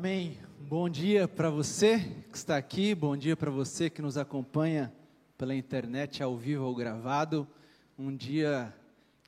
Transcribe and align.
Amém. 0.00 0.38
Bom 0.58 0.88
dia 0.88 1.28
para 1.28 1.50
você 1.50 1.98
que 2.32 2.38
está 2.38 2.56
aqui, 2.56 2.94
bom 2.94 3.14
dia 3.14 3.36
para 3.36 3.50
você 3.50 3.90
que 3.90 4.00
nos 4.00 4.16
acompanha 4.16 4.90
pela 5.36 5.54
internet 5.54 6.22
ao 6.22 6.38
vivo 6.38 6.64
ou 6.64 6.74
gravado. 6.74 7.46
Um 7.98 8.16
dia 8.16 8.74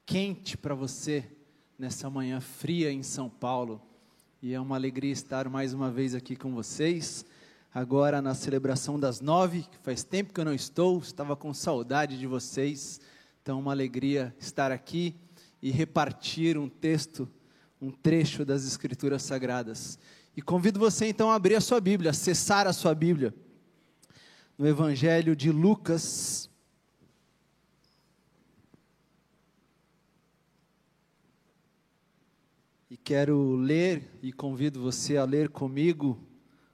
quente 0.07 0.57
para 0.57 0.75
você 0.75 1.31
nessa 1.79 2.09
manhã 2.09 2.41
fria 2.41 2.91
em 2.91 3.03
São 3.03 3.29
Paulo. 3.29 3.83
E 4.41 4.55
é 4.55 4.59
uma 4.59 4.75
alegria 4.75 5.13
estar 5.13 5.47
mais 5.47 5.75
uma 5.75 5.91
vez 5.91 6.15
aqui 6.15 6.35
com 6.35 6.55
vocês. 6.55 7.27
Agora 7.75 8.23
na 8.23 8.33
celebração 8.33 8.99
das 8.99 9.21
nove, 9.21 9.67
que 9.71 9.77
faz 9.83 10.03
tempo 10.03 10.33
que 10.33 10.41
eu 10.41 10.47
não 10.47 10.55
estou, 10.55 11.01
estava 11.01 11.37
com 11.37 11.53
saudade 11.53 12.19
de 12.19 12.27
vocês. 12.27 12.99
Então, 13.43 13.61
uma 13.61 13.73
alegria 13.73 14.35
estar 14.41 14.73
aqui 14.73 15.15
e 15.61 15.71
repartir 15.71 16.57
um 16.57 16.67
texto, 16.67 17.29
um 17.79 17.91
trecho 17.91 18.43
das 18.43 18.65
Escrituras 18.67 19.23
Sagradas. 19.23 19.99
E 20.35 20.41
convido 20.41 20.81
você 20.81 21.07
então 21.07 21.31
a 21.31 21.35
abrir 21.35 21.57
a 21.57 21.61
sua 21.61 21.79
Bíblia, 21.79 22.11
acessar 22.11 22.67
a 22.67 22.73
sua 22.73 22.95
Bíblia, 22.95 23.35
no 24.57 24.67
Evangelho 24.67 25.37
de 25.37 25.53
Lucas. 25.53 26.49
E 32.89 32.97
quero 32.97 33.57
ler, 33.57 34.11
e 34.23 34.33
convido 34.33 34.81
você 34.81 35.19
a 35.19 35.25
ler 35.25 35.51
comigo, 35.51 36.19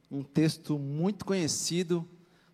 um 0.09 0.23
texto 0.23 0.79
muito 0.79 1.25
conhecido, 1.25 2.09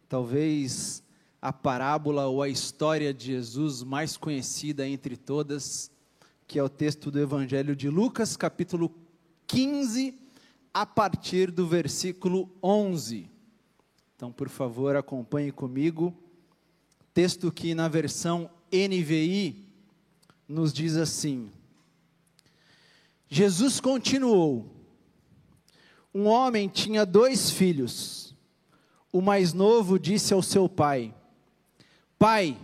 talvez 0.09 1.03
a 1.41 1.53
parábola 1.53 2.27
ou 2.29 2.43
a 2.43 2.49
história 2.49 3.13
de 3.13 3.27
Jesus 3.27 3.83
mais 3.83 4.17
conhecida 4.17 4.89
entre 4.89 5.19
todas, 5.19 5.91
que 6.47 6.59
é 6.59 6.63
o 6.63 6.69
texto 6.69 7.11
do 7.11 7.21
Evangelho 7.21 7.77
de 7.77 7.91
Lucas, 7.91 8.39
capítulo 8.39 8.91
15 9.47 10.24
a 10.75 10.85
partir 10.85 11.53
do 11.53 11.69
versículo 11.69 12.51
11. 12.61 13.31
Então, 14.17 14.33
por 14.33 14.49
favor, 14.49 14.97
acompanhe 14.97 15.53
comigo. 15.53 16.13
Texto 17.15 17.53
que 17.53 17.77
na 17.77 17.87
versão 17.87 18.51
NVI 18.73 19.65
nos 20.49 20.73
diz 20.73 20.97
assim: 20.97 21.49
Jesus 23.29 23.79
continuou. 23.79 24.69
Um 26.13 26.27
homem 26.27 26.69
tinha 26.69 27.07
dois 27.07 27.51
filhos. 27.51 28.35
O 29.13 29.21
mais 29.21 29.53
novo 29.53 29.97
disse 29.97 30.35
ao 30.35 30.43
seu 30.43 30.69
pai: 30.69 31.15
Pai, 32.19 32.59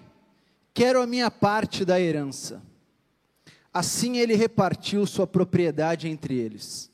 quero 0.74 1.00
a 1.00 1.06
minha 1.06 1.30
parte 1.30 1.84
da 1.84 2.00
herança. 2.00 2.60
Assim 3.72 4.16
ele 4.16 4.34
repartiu 4.34 5.06
sua 5.06 5.28
propriedade 5.28 6.08
entre 6.08 6.34
eles. 6.34 6.89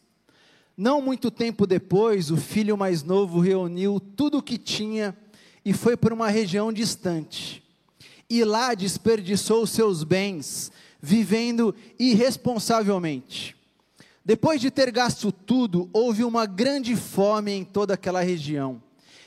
Não 0.77 1.01
muito 1.01 1.31
tempo 1.31 1.67
depois, 1.67 2.31
o 2.31 2.37
filho 2.37 2.77
mais 2.77 3.03
novo 3.03 3.41
reuniu 3.41 3.99
tudo 3.99 4.39
o 4.39 4.43
que 4.43 4.59
tinha 4.59 5.17
e 5.65 5.73
foi 5.73 5.97
para 5.97 6.13
uma 6.13 6.29
região 6.29 6.71
distante. 6.71 7.63
E 8.29 8.45
lá 8.45 8.75
desperdiçou 8.75 9.67
seus 9.67 10.05
bens, 10.05 10.71
vivendo 11.01 11.75
irresponsavelmente. 11.99 13.57
Depois 14.23 14.61
de 14.61 14.71
ter 14.71 14.91
gasto 14.91 15.33
tudo, 15.33 15.89
houve 15.95 16.25
uma 16.25 16.45
grande 16.45 16.95
fome 16.95 17.53
em 17.53 17.65
toda 17.65 17.95
aquela 17.95 18.21
região, 18.21 18.83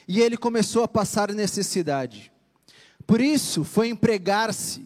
e 0.07 0.21
ele 0.21 0.37
começou 0.37 0.83
a 0.83 0.87
passar 0.87 1.33
necessidade. 1.33 2.31
Por 3.07 3.21
isso, 3.21 3.63
foi 3.63 3.89
empregar-se 3.89 4.85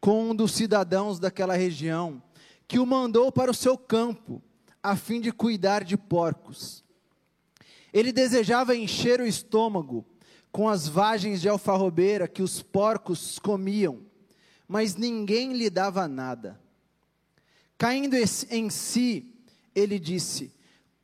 com 0.00 0.30
um 0.30 0.34
dos 0.34 0.52
cidadãos 0.52 1.18
daquela 1.18 1.56
região, 1.56 2.22
que 2.68 2.78
o 2.78 2.86
mandou 2.86 3.32
para 3.32 3.50
o 3.50 3.54
seu 3.54 3.76
campo 3.76 4.40
a 4.84 4.94
fim 4.94 5.18
de 5.18 5.32
cuidar 5.32 5.82
de 5.82 5.96
porcos. 5.96 6.84
Ele 7.90 8.12
desejava 8.12 8.76
encher 8.76 9.18
o 9.18 9.26
estômago 9.26 10.04
com 10.52 10.68
as 10.68 10.86
vagens 10.86 11.40
de 11.40 11.48
alfarrobeira 11.48 12.28
que 12.28 12.42
os 12.42 12.60
porcos 12.62 13.38
comiam, 13.38 14.02
mas 14.68 14.94
ninguém 14.94 15.54
lhe 15.54 15.70
dava 15.70 16.06
nada. 16.06 16.60
Caindo 17.78 18.14
em 18.14 18.68
si, 18.68 19.34
ele 19.74 19.98
disse: 19.98 20.52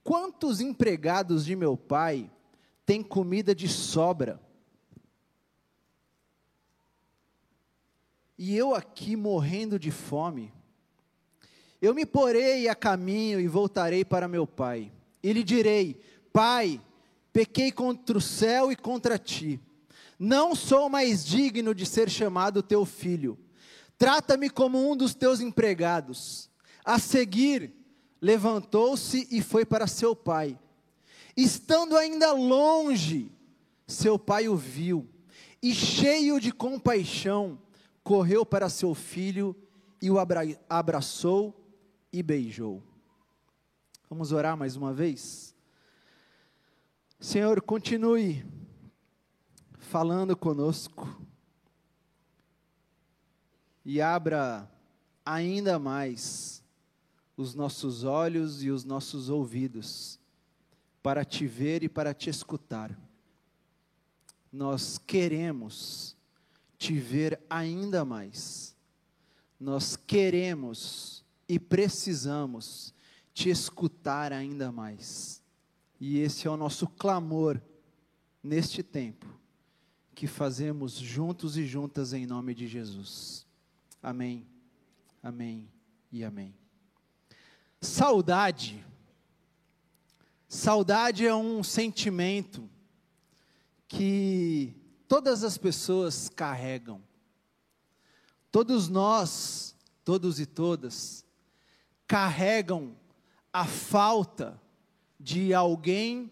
Quantos 0.05 0.61
empregados 0.61 1.47
de 1.47 1.57
meu 1.57 1.75
pai 1.75 2.31
têm 2.85 3.03
comida 3.03 3.55
de 3.55 3.67
sobra? 3.67 4.39
E 8.37 8.55
eu 8.55 8.75
aqui 8.75 9.17
morrendo 9.17 9.79
de 9.79 9.91
fome. 9.91 10.53
Eu 11.81 11.95
me 11.95 12.05
porei 12.05 12.69
a 12.69 12.75
caminho 12.75 13.41
e 13.41 13.49
voltarei 13.49 14.05
para 14.05 14.29
meu 14.29 14.47
pai. 14.47 14.93
E 15.23 15.33
lhe 15.33 15.43
direi: 15.43 15.99
Pai, 16.33 16.81
pequei 17.33 17.73
contra 17.73 18.19
o 18.19 18.21
céu 18.21 18.71
e 18.71 18.77
contra 18.77 19.19
ti. 19.19 19.59
Não 20.19 20.55
sou 20.55 20.91
mais 20.91 21.25
digno 21.25 21.75
de 21.75 21.87
ser 21.87 22.11
chamado 22.11 22.63
teu 22.63 22.85
filho. 22.85 23.39
Trata-me 23.97 24.51
como 24.51 24.91
um 24.91 24.95
dos 24.95 25.15
teus 25.15 25.41
empregados. 25.41 26.51
A 26.85 26.99
seguir, 26.99 27.73
levantou-se 28.21 29.27
e 29.31 29.41
foi 29.41 29.65
para 29.65 29.87
seu 29.87 30.15
pai. 30.15 30.59
Estando 31.37 31.97
ainda 31.97 32.33
longe, 32.33 33.33
seu 33.87 34.19
pai 34.19 34.49
o 34.49 34.57
viu 34.57 35.09
e, 35.63 35.75
cheio 35.75 36.41
de 36.41 36.53
compaixão, 36.53 37.59
correu 38.03 38.45
para 38.45 38.69
seu 38.69 38.95
filho 38.95 39.57
e 40.03 40.11
o 40.11 40.17
abraçou 40.69 41.60
e 42.13 42.23
beijou. 42.23 42.83
Vamos 44.09 44.33
orar 44.33 44.57
mais 44.57 44.77
uma 44.77 44.93
vez? 44.93 45.55
Senhor, 47.19 47.61
continue 47.61 48.45
falando 49.79 50.37
conosco 50.37 51.21
e 53.85 54.01
abra 54.01 54.71
ainda 55.25 55.79
mais 55.79 56.63
os 57.37 57.55
nossos 57.55 58.05
olhos 58.05 58.63
e 58.63 58.71
os 58.71 58.85
nossos 58.85 59.29
ouvidos 59.29 60.19
para 61.03 61.25
te 61.25 61.47
ver 61.47 61.83
e 61.83 61.89
para 61.89 62.13
te 62.13 62.29
escutar. 62.29 62.97
Nós 64.53 64.99
queremos 64.99 66.17
te 66.77 66.99
ver 66.99 67.41
ainda 67.49 68.05
mais. 68.05 68.77
Nós 69.59 69.97
queremos 69.97 71.20
e 71.51 71.59
precisamos 71.59 72.95
te 73.35 73.51
escutar 73.51 74.33
ainda 74.33 74.71
mais. 74.71 75.43
E 76.01 76.21
esse 76.21 76.47
é 76.47 76.51
o 76.51 76.57
nosso 76.57 76.87
clamor 76.87 77.61
neste 78.41 78.85
tempo 78.85 79.27
que 80.15 80.29
fazemos 80.29 80.93
juntos 80.93 81.57
e 81.57 81.67
juntas 81.67 82.13
em 82.13 82.25
nome 82.25 82.55
de 82.55 82.69
Jesus. 82.69 83.45
Amém. 84.01 84.47
Amém 85.21 85.69
e 86.13 86.23
amém. 86.23 86.55
Saudade. 87.81 88.87
Saudade 90.49 91.27
é 91.27 91.35
um 91.35 91.65
sentimento 91.65 92.71
que 93.89 94.73
todas 95.09 95.43
as 95.43 95.59
pessoas 95.59 96.29
carregam. 96.29 97.03
Todos 98.53 98.89
nós, 98.89 99.75
todos 100.05 100.39
e 100.39 100.47
todas, 100.47 101.25
carregam 102.11 102.97
a 103.53 103.65
falta 103.65 104.61
de 105.21 105.55
alguém 105.55 106.29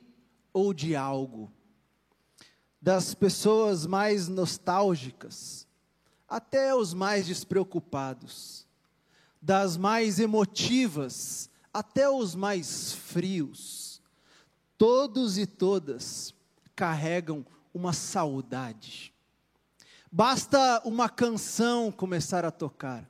ou 0.52 0.74
de 0.74 0.96
algo. 0.96 1.52
Das 2.82 3.14
pessoas 3.14 3.86
mais 3.86 4.26
nostálgicas 4.26 5.68
até 6.28 6.74
os 6.74 6.92
mais 6.92 7.28
despreocupados, 7.28 8.66
das 9.40 9.76
mais 9.76 10.18
emotivas 10.18 11.48
até 11.72 12.10
os 12.10 12.34
mais 12.34 12.92
frios. 12.92 14.02
Todos 14.76 15.38
e 15.38 15.46
todas 15.46 16.34
carregam 16.74 17.46
uma 17.72 17.92
saudade. 17.92 19.14
Basta 20.10 20.82
uma 20.84 21.08
canção 21.08 21.92
começar 21.92 22.44
a 22.44 22.50
tocar, 22.50 23.08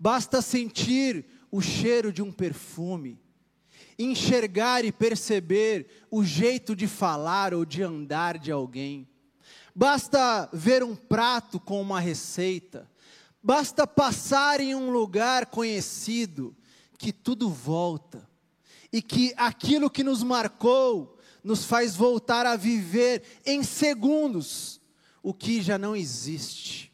basta 0.00 0.42
sentir 0.42 1.38
o 1.50 1.60
cheiro 1.60 2.12
de 2.12 2.22
um 2.22 2.30
perfume, 2.30 3.20
enxergar 3.98 4.84
e 4.84 4.92
perceber 4.92 5.86
o 6.10 6.24
jeito 6.24 6.74
de 6.76 6.86
falar 6.86 7.52
ou 7.52 7.64
de 7.64 7.82
andar 7.82 8.38
de 8.38 8.50
alguém. 8.50 9.08
Basta 9.74 10.48
ver 10.52 10.82
um 10.82 10.94
prato 10.94 11.58
com 11.58 11.80
uma 11.80 12.00
receita, 12.00 12.90
basta 13.42 13.86
passar 13.86 14.60
em 14.60 14.74
um 14.74 14.90
lugar 14.90 15.46
conhecido, 15.46 16.56
que 16.98 17.12
tudo 17.12 17.48
volta, 17.48 18.28
e 18.92 19.00
que 19.00 19.32
aquilo 19.36 19.88
que 19.88 20.04
nos 20.04 20.22
marcou 20.22 21.16
nos 21.42 21.64
faz 21.64 21.96
voltar 21.96 22.44
a 22.44 22.56
viver 22.56 23.22
em 23.46 23.62
segundos 23.62 24.80
o 25.22 25.32
que 25.32 25.62
já 25.62 25.78
não 25.78 25.96
existe. 25.96 26.92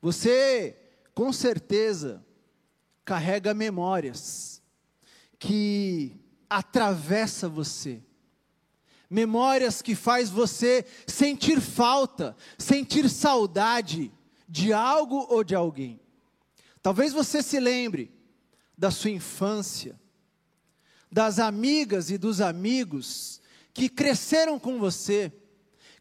Você, 0.00 0.76
com 1.14 1.32
certeza, 1.32 2.24
carrega 3.04 3.54
memórias 3.54 4.62
que 5.38 6.20
atravessa 6.48 7.48
você. 7.48 8.02
Memórias 9.10 9.82
que 9.82 9.94
faz 9.94 10.30
você 10.30 10.86
sentir 11.06 11.60
falta, 11.60 12.36
sentir 12.56 13.08
saudade 13.10 14.12
de 14.48 14.72
algo 14.72 15.26
ou 15.28 15.42
de 15.44 15.54
alguém. 15.54 16.00
Talvez 16.82 17.12
você 17.12 17.42
se 17.42 17.60
lembre 17.60 18.12
da 18.76 18.90
sua 18.90 19.10
infância, 19.10 20.00
das 21.10 21.38
amigas 21.38 22.10
e 22.10 22.16
dos 22.16 22.40
amigos 22.40 23.40
que 23.74 23.88
cresceram 23.88 24.58
com 24.58 24.78
você, 24.78 25.32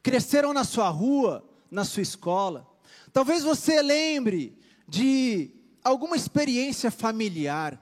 cresceram 0.02 0.54
na 0.54 0.64
sua 0.64 0.90
rua, 0.90 1.48
na 1.70 1.84
sua 1.84 2.02
escola. 2.02 2.68
Talvez 3.12 3.44
você 3.44 3.82
lembre 3.82 4.58
de 4.88 5.61
alguma 5.84 6.16
experiência 6.16 6.92
familiar, 6.92 7.80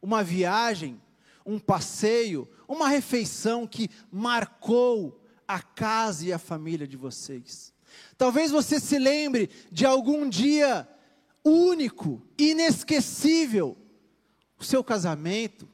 uma 0.00 0.22
viagem, 0.22 1.00
um 1.44 1.58
passeio, 1.58 2.48
uma 2.68 2.88
refeição 2.88 3.66
que 3.66 3.88
marcou 4.10 5.20
a 5.46 5.60
casa 5.60 6.26
e 6.26 6.32
a 6.32 6.38
família 6.38 6.86
de 6.86 6.96
vocês. 6.96 7.72
Talvez 8.16 8.50
você 8.50 8.80
se 8.80 8.98
lembre 8.98 9.50
de 9.70 9.84
algum 9.84 10.28
dia 10.28 10.88
único, 11.44 12.22
inesquecível, 12.38 13.76
o 14.58 14.64
seu 14.64 14.82
casamento, 14.82 15.68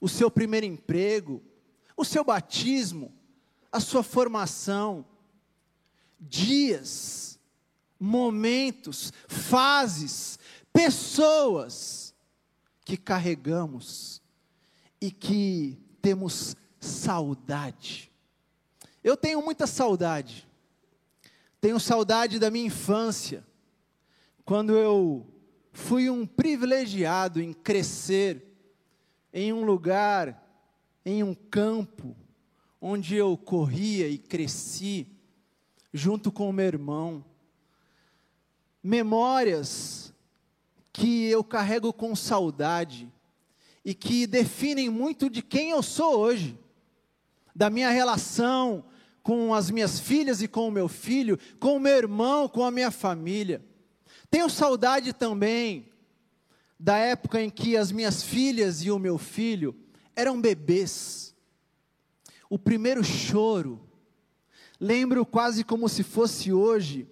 o 0.00 0.08
seu 0.08 0.30
primeiro 0.30 0.66
emprego, 0.66 1.42
o 1.96 2.04
seu 2.04 2.22
batismo, 2.22 3.12
a 3.72 3.80
sua 3.80 4.02
formação, 4.02 5.04
dias, 6.20 7.38
momentos, 7.98 9.12
fases, 9.26 10.38
pessoas 10.74 12.12
que 12.84 12.98
carregamos 12.98 14.20
e 15.00 15.10
que 15.10 15.78
temos 16.02 16.56
saudade. 16.80 18.12
Eu 19.02 19.16
tenho 19.16 19.40
muita 19.40 19.66
saudade. 19.66 20.46
Tenho 21.60 21.80
saudade 21.80 22.38
da 22.38 22.50
minha 22.50 22.66
infância, 22.66 23.42
quando 24.44 24.76
eu 24.76 25.26
fui 25.72 26.10
um 26.10 26.26
privilegiado 26.26 27.40
em 27.40 27.54
crescer 27.54 28.54
em 29.32 29.52
um 29.52 29.64
lugar, 29.64 30.46
em 31.04 31.22
um 31.22 31.34
campo, 31.34 32.14
onde 32.80 33.16
eu 33.16 33.36
corria 33.36 34.06
e 34.08 34.16
cresci, 34.16 35.08
junto 35.92 36.30
com 36.30 36.48
o 36.48 36.52
meu 36.52 36.66
irmão. 36.66 37.24
Memórias 38.82 40.13
que 40.94 41.26
eu 41.26 41.42
carrego 41.42 41.92
com 41.92 42.14
saudade 42.14 43.12
e 43.84 43.92
que 43.92 44.28
definem 44.28 44.88
muito 44.88 45.28
de 45.28 45.42
quem 45.42 45.70
eu 45.70 45.82
sou 45.82 46.16
hoje, 46.20 46.56
da 47.54 47.68
minha 47.68 47.90
relação 47.90 48.84
com 49.20 49.52
as 49.52 49.70
minhas 49.70 49.98
filhas 49.98 50.40
e 50.40 50.46
com 50.46 50.68
o 50.68 50.70
meu 50.70 50.86
filho, 50.86 51.36
com 51.58 51.76
o 51.76 51.80
meu 51.80 51.96
irmão, 51.96 52.48
com 52.48 52.64
a 52.64 52.70
minha 52.70 52.92
família. 52.92 53.60
Tenho 54.30 54.48
saudade 54.48 55.12
também 55.12 55.90
da 56.78 56.96
época 56.96 57.42
em 57.42 57.50
que 57.50 57.76
as 57.76 57.90
minhas 57.90 58.22
filhas 58.22 58.84
e 58.84 58.90
o 58.90 58.98
meu 58.98 59.18
filho 59.18 59.74
eram 60.14 60.40
bebês. 60.40 61.34
O 62.48 62.58
primeiro 62.58 63.02
choro, 63.02 63.80
lembro 64.78 65.26
quase 65.26 65.64
como 65.64 65.88
se 65.88 66.04
fosse 66.04 66.52
hoje, 66.52 67.08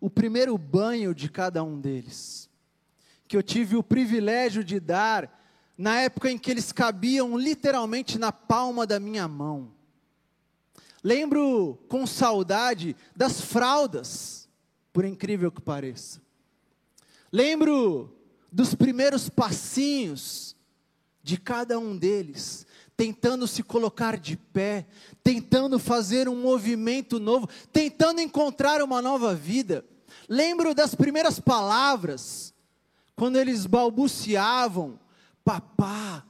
o 0.00 0.08
primeiro 0.08 0.56
banho 0.56 1.12
de 1.12 1.28
cada 1.28 1.64
um 1.64 1.80
deles, 1.80 2.43
que 3.26 3.36
eu 3.36 3.42
tive 3.42 3.76
o 3.76 3.82
privilégio 3.82 4.62
de 4.62 4.78
dar 4.78 5.42
na 5.76 6.00
época 6.00 6.30
em 6.30 6.38
que 6.38 6.50
eles 6.50 6.72
cabiam 6.72 7.36
literalmente 7.36 8.18
na 8.18 8.30
palma 8.30 8.86
da 8.86 9.00
minha 9.00 9.26
mão. 9.26 9.72
Lembro 11.02 11.78
com 11.88 12.06
saudade 12.06 12.96
das 13.14 13.40
fraldas, 13.40 14.48
por 14.92 15.04
incrível 15.04 15.50
que 15.50 15.60
pareça. 15.60 16.22
Lembro 17.30 18.16
dos 18.50 18.74
primeiros 18.74 19.28
passinhos 19.28 20.56
de 21.22 21.36
cada 21.36 21.78
um 21.78 21.96
deles, 21.96 22.64
tentando 22.96 23.48
se 23.48 23.62
colocar 23.62 24.16
de 24.16 24.36
pé, 24.36 24.86
tentando 25.22 25.78
fazer 25.78 26.28
um 26.28 26.40
movimento 26.40 27.18
novo, 27.18 27.48
tentando 27.72 28.20
encontrar 28.20 28.80
uma 28.80 29.02
nova 29.02 29.34
vida. 29.34 29.84
Lembro 30.28 30.74
das 30.74 30.94
primeiras 30.94 31.40
palavras, 31.40 32.53
quando 33.16 33.36
eles 33.36 33.66
balbuciavam: 33.66 34.98
papá, 35.44 36.24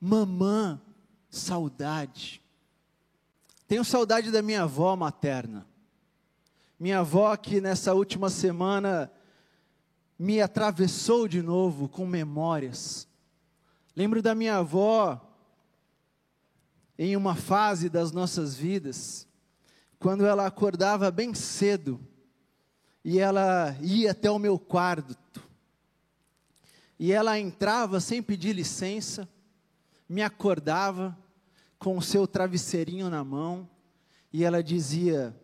mamã, 0.00 0.80
saudade. 1.28 2.42
Tenho 3.66 3.84
saudade 3.84 4.30
da 4.30 4.42
minha 4.42 4.62
avó 4.62 4.94
materna. 4.94 5.66
Minha 6.78 7.00
avó 7.00 7.34
que 7.36 7.60
nessa 7.60 7.94
última 7.94 8.28
semana 8.28 9.10
me 10.18 10.40
atravessou 10.40 11.26
de 11.26 11.42
novo 11.42 11.88
com 11.88 12.06
memórias. 12.06 13.08
Lembro 13.96 14.20
da 14.20 14.34
minha 14.34 14.56
avó 14.56 15.20
em 16.98 17.16
uma 17.16 17.34
fase 17.34 17.88
das 17.88 18.12
nossas 18.12 18.54
vidas, 18.54 19.26
quando 19.98 20.24
ela 20.24 20.46
acordava 20.46 21.10
bem 21.10 21.34
cedo 21.34 22.00
e 23.04 23.18
ela 23.18 23.76
ia 23.80 24.12
até 24.12 24.30
o 24.30 24.38
meu 24.38 24.58
quarto. 24.58 25.16
E 27.04 27.12
ela 27.12 27.38
entrava 27.38 28.00
sem 28.00 28.22
pedir 28.22 28.54
licença, 28.54 29.28
me 30.08 30.22
acordava 30.22 31.14
com 31.78 31.98
o 31.98 32.02
seu 32.02 32.26
travesseirinho 32.26 33.10
na 33.10 33.22
mão, 33.22 33.68
e 34.32 34.42
ela 34.42 34.62
dizia: 34.62 35.38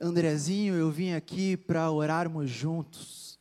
Andrezinho, 0.00 0.74
eu 0.74 0.90
vim 0.90 1.12
aqui 1.12 1.54
para 1.54 1.90
orarmos 1.90 2.48
juntos 2.48 3.38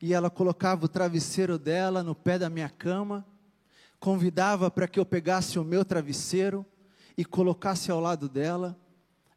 e 0.00 0.14
ela 0.14 0.30
colocava 0.30 0.86
o 0.86 0.88
travesseiro 0.88 1.58
dela 1.58 2.02
no 2.02 2.14
pé 2.14 2.38
da 2.38 2.48
minha 2.48 2.70
cama, 2.70 3.22
convidava 4.00 4.70
para 4.70 4.88
que 4.88 4.98
eu 4.98 5.04
pegasse 5.04 5.58
o 5.58 5.64
meu 5.64 5.84
travesseiro 5.84 6.64
e 7.18 7.22
colocasse 7.22 7.90
ao 7.90 8.00
lado 8.00 8.30
dela, 8.30 8.74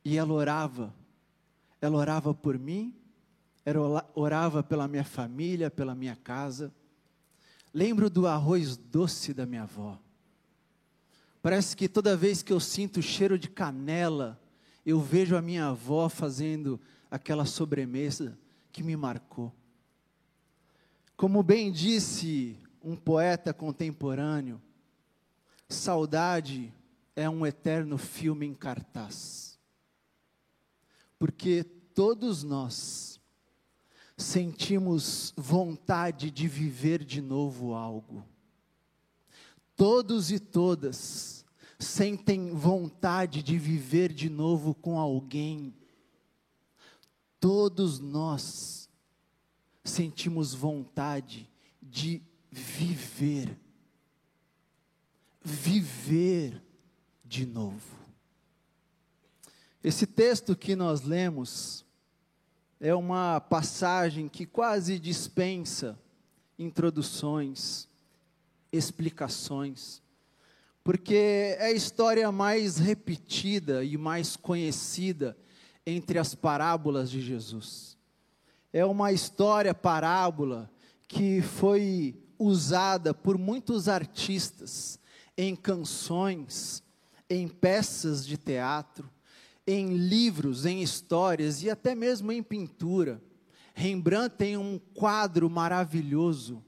e 0.06 0.18
ela 0.18 0.32
orava. 0.32 0.96
Ela 1.82 1.98
orava 1.98 2.34
por 2.34 2.58
mim, 2.58 2.96
ela 3.66 4.10
orava 4.16 4.64
pela 4.64 4.88
minha 4.88 5.04
família, 5.04 5.70
pela 5.70 5.94
minha 5.94 6.16
casa. 6.16 6.74
Lembro 7.76 8.10
do 8.10 8.26
arroz 8.26 8.78
doce 8.78 9.34
da 9.34 9.46
minha 9.46 9.64
avó. 9.64 10.00
Parece 11.42 11.76
que 11.76 11.90
toda 11.90 12.16
vez 12.16 12.42
que 12.42 12.54
eu 12.54 12.60
sinto 12.62 13.02
o 13.02 13.04
cheiro 13.04 13.38
de 13.38 13.50
canela, 13.50 14.42
eu 14.86 15.02
vejo 15.02 15.36
a 15.36 15.42
minha 15.42 15.68
avó 15.68 16.08
fazendo 16.08 16.80
aquela 17.12 17.44
sobremesa 17.44 18.40
que 18.72 18.82
me 18.82 18.96
marcou. 18.96 19.54
Como 21.18 21.44
bem 21.44 21.70
disse 21.70 22.58
um 22.82 22.96
poeta 22.96 23.54
contemporâneo, 23.54 24.62
saudade 25.68 26.74
é 27.14 27.30
um 27.30 27.46
eterno 27.46 27.98
filme 27.98 28.46
em 28.46 28.54
cartaz. 28.54 29.60
Porque 31.20 31.66
todos 31.94 32.42
nós 32.42 33.15
sentimos 34.18 35.34
vontade 35.36 36.32
de 36.32 36.48
viver 36.48 37.04
de 37.04 37.22
novo 37.22 37.74
algo. 37.74 38.26
Todos 39.76 40.32
e 40.32 40.40
todas 40.40 41.46
sentem 41.78 42.52
vontade 42.52 43.44
de 43.44 43.58
viver 43.58 44.14
de 44.14 44.30
novo 44.30 44.74
com 44.74 44.98
alguém. 44.98 45.74
Todos 47.40 48.00
nós 48.00 48.90
sentimos 49.84 50.54
vontade 50.54 51.50
de 51.82 52.22
viver. 52.50 53.60
Viver 55.44 56.64
de 57.24 57.46
novo. 57.46 57.96
Esse 59.84 60.08
texto 60.08 60.56
que 60.56 60.76
nós 60.76 61.02
lemos 61.02 61.86
é 62.86 62.94
uma 62.94 63.42
passagem 63.42 64.30
que 64.30 64.46
quase 64.46 65.00
dispensa 65.00 65.98
introduções, 66.60 67.88
explicações, 68.72 70.04
porque 70.84 71.56
é 71.58 71.66
a 71.66 71.72
história 71.72 72.32
mais 72.32 72.78
repetida 72.78 73.84
e 73.84 73.98
mais 73.98 74.36
conhecida 74.36 75.36
entre 75.84 76.20
as 76.20 76.36
parábolas 76.36 77.10
de 77.10 77.22
Jesus. 77.22 77.98
É 78.72 78.86
uma 78.86 79.12
história 79.12 79.74
parábola 79.74 80.70
que 81.08 81.42
foi 81.42 82.16
usada 82.38 83.16
por 83.16 83.36
muitos 83.36 83.90
artistas 83.90 85.00
em 85.36 85.56
canções, 85.56 86.84
em 87.28 87.48
peças 87.48 88.24
de 88.24 88.38
teatro, 88.38 89.10
em 89.68 89.96
livros, 89.96 90.66
em 90.66 90.82
histórias 90.82 91.64
e 91.64 91.70
até 91.70 91.96
mesmo 91.96 92.32
em 92.32 92.44
pintura. 92.44 93.22
Rembrandt 93.74 94.36
tem 94.36 94.58
um 94.58 94.80
quadro 94.94 95.50
maravilhoso 95.50 96.64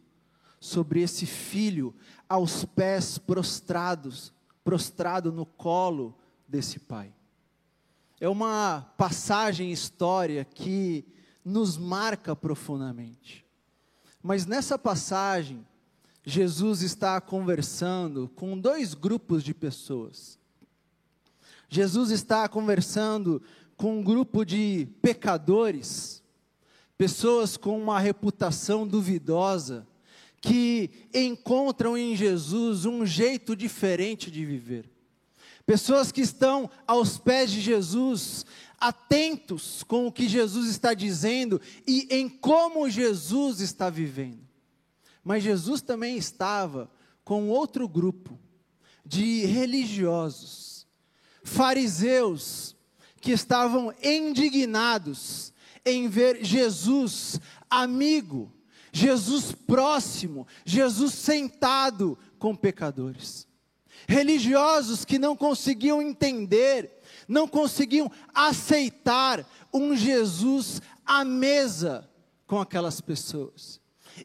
sobre 0.60 1.01
esse 1.01 1.25
filho 1.25 1.94
aos 2.27 2.66
pés 2.66 3.18
prostrados, 3.18 4.34
prostrado 4.63 5.32
no 5.32 5.46
colo 5.46 6.18
desse 6.48 6.80
pai. 6.80 7.13
É 8.20 8.27
uma 8.27 8.82
passagem 8.98 9.72
história 9.72 10.44
que 10.44 11.06
nos 11.46 11.77
marca 11.77 12.36
profundamente. 12.36 13.46
Mas 14.22 14.46
nessa 14.46 14.77
passagem, 14.77 15.66
Jesus 16.25 16.82
está 16.82 17.22
conversando 17.22 18.27
com 18.36 18.60
dois 18.60 18.94
grupos 18.94 19.44
de 19.44 19.54
pessoas. 19.54 20.38
Jesus 21.69 22.12
está 22.12 22.47
conversando 22.47 23.41
com 23.75 24.00
um 24.00 24.03
grupo 24.03 24.43
de 24.43 24.88
pecadores, 25.01 26.24
pessoas 26.97 27.57
com 27.57 27.77
uma 27.79 28.00
reputação 28.00 28.88
duvidosa, 28.88 29.88
que 30.41 30.89
encontram 31.13 31.97
em 31.97 32.15
Jesus 32.15 32.86
um 32.86 33.05
jeito 33.05 33.55
diferente 33.55 34.31
de 34.31 34.45
viver. 34.45 34.89
Pessoas 35.65 36.12
que 36.12 36.21
estão 36.21 36.69
aos 36.88 37.17
pés 37.17 37.51
de 37.51 37.59
Jesus, 37.59 38.45
atentos 38.79 39.83
com 39.83 40.07
o 40.07 40.12
que 40.12 40.27
Jesus 40.27 40.69
está 40.69 40.93
dizendo 40.93 41.59
e 41.86 42.07
em 42.09 42.29
como 42.29 42.89
Jesus 42.89 43.59
está 43.59 43.89
vivendo. 43.89 44.47
Mas 45.24 45.43
Jesus 45.43 45.81
também 45.81 46.15
estava 46.17 46.89
com 47.24 47.50
outro 47.50 47.88
grupo 47.88 48.39
de 49.05 49.45
religiosos, 49.45 50.76
fariseus, 51.48 52.75
que 53.22 53.32
estavam 53.32 53.94
indignados 54.04 55.54
em 55.86 56.08
ver 56.08 56.44
Jesus 56.44 57.39
amigo, 57.70 58.51
Jesus 58.92 59.54
próximo, 59.54 60.46
Jesus 60.66 61.13
sentado 61.13 62.18
com 62.38 62.56
pecadores. 62.56 63.48
Religiosos 64.08 65.06
que 65.06 65.18
não 65.18 65.36
conseguiam 65.36 66.01
entender, 66.01 67.00
não 67.27 67.48
conseguiam 67.48 68.12
aceitar 68.34 69.46
um 69.74 69.96
Jesus 69.96 70.82
à 71.06 71.24
mesa 71.24 72.10
com 72.46 72.60
aquelas 72.60 73.01
pessoas. 73.01 73.80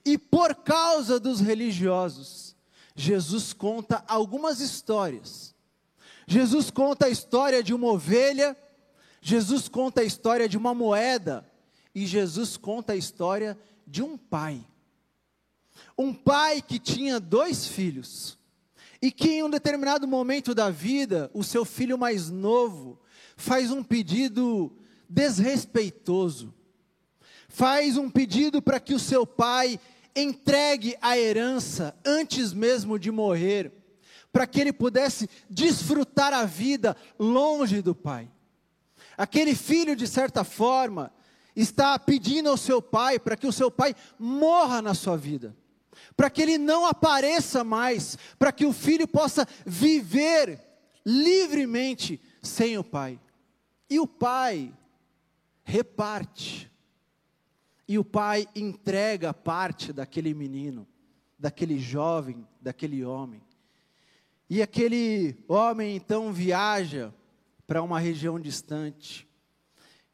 E 0.05 0.19
por 0.19 0.55
causa 0.57 1.19
dos 1.19 1.41
religiosos, 1.41 2.55
Jesus 2.95 3.53
conta 3.53 4.05
algumas 4.07 4.61
histórias. 4.61 5.52
Jesus 6.33 6.71
conta 6.71 7.05
a 7.05 7.11
história 7.11 7.63
de 7.63 7.75
uma 7.75 7.89
ovelha, 7.89 8.57
Jesus 9.21 9.69
conta 9.69 10.01
a 10.01 10.05
história 10.05 10.49
de 10.49 10.57
uma 10.57 10.73
moeda, 10.73 11.47
e 11.95 12.07
Jesus 12.07 12.57
conta 12.57 12.95
a 12.95 12.97
história 12.97 13.59
de 13.87 14.03
um 14.03 14.17
pai. 14.17 14.65
Um 15.97 16.15
pai 16.15 16.63
que 16.63 16.79
tinha 16.79 17.21
dois 17.21 17.67
filhos, 17.67 18.39
e 19.03 19.13
que 19.13 19.29
em 19.29 19.43
um 19.43 19.51
determinado 19.51 20.09
momento 20.09 20.55
da 20.55 20.71
vida, 20.71 21.31
o 21.35 21.45
seu 21.45 21.67
filho 21.67 21.99
mais 21.99 22.31
novo 22.31 22.99
faz 23.37 23.71
um 23.71 23.83
pedido 23.83 24.73
desrespeitoso, 25.07 26.55
faz 27.47 27.99
um 27.99 28.09
pedido 28.09 28.63
para 28.63 28.81
que 28.81 28.95
o 28.95 28.99
seu 28.99 29.27
pai 29.27 29.79
entregue 30.17 30.97
a 31.03 31.19
herança 31.19 31.95
antes 32.03 32.55
mesmo 32.55 32.99
de 32.99 33.11
morrer, 33.11 33.82
para 34.33 34.47
que 34.47 34.61
ele 34.61 34.73
pudesse 34.73 35.29
desfrutar 35.49 36.33
a 36.33 36.45
vida 36.45 36.97
longe 37.19 37.83
do 37.83 37.95
pai. 37.95 38.31
Aquele 39.17 39.55
filho, 39.55 39.95
de 39.95 40.07
certa 40.07 40.43
forma, 40.43 41.13
está 41.55 41.99
pedindo 41.99 42.49
ao 42.49 42.57
seu 42.57 42.81
pai 42.81 43.19
para 43.19 43.37
que 43.37 43.47
o 43.47 43.53
seu 43.53 43.71
pai 43.71 43.95
morra 44.19 44.81
na 44.81 44.95
sua 44.95 45.17
vida, 45.17 45.55
para 46.17 46.31
que 46.31 46.41
ele 46.41 46.57
não 46.57 46.87
apareça 46.87 47.63
mais, 47.63 48.17
para 48.39 48.51
que 48.51 48.65
o 48.65 48.73
filho 48.73 49.07
possa 49.07 49.47
viver 49.67 50.59
livremente 51.05 52.21
sem 52.41 52.79
o 52.79 52.85
pai. 52.85 53.21
E 53.91 54.01
o 54.01 54.07
pai 54.07 54.73
reparte, 55.63 56.71
e 57.87 57.99
o 57.99 58.05
pai 58.05 58.49
entrega 58.57 59.35
parte 59.35 59.93
daquele 59.93 60.33
menino, 60.33 60.89
daquele 61.39 61.79
jovem, 61.79 62.47
daquele 62.61 63.05
homem. 63.05 63.43
E 64.55 64.61
aquele 64.61 65.35
homem 65.49 65.97
então 65.97 66.31
viaja 66.31 67.11
para 67.67 67.83
uma 67.83 67.99
região 67.99 68.39
distante 68.39 69.27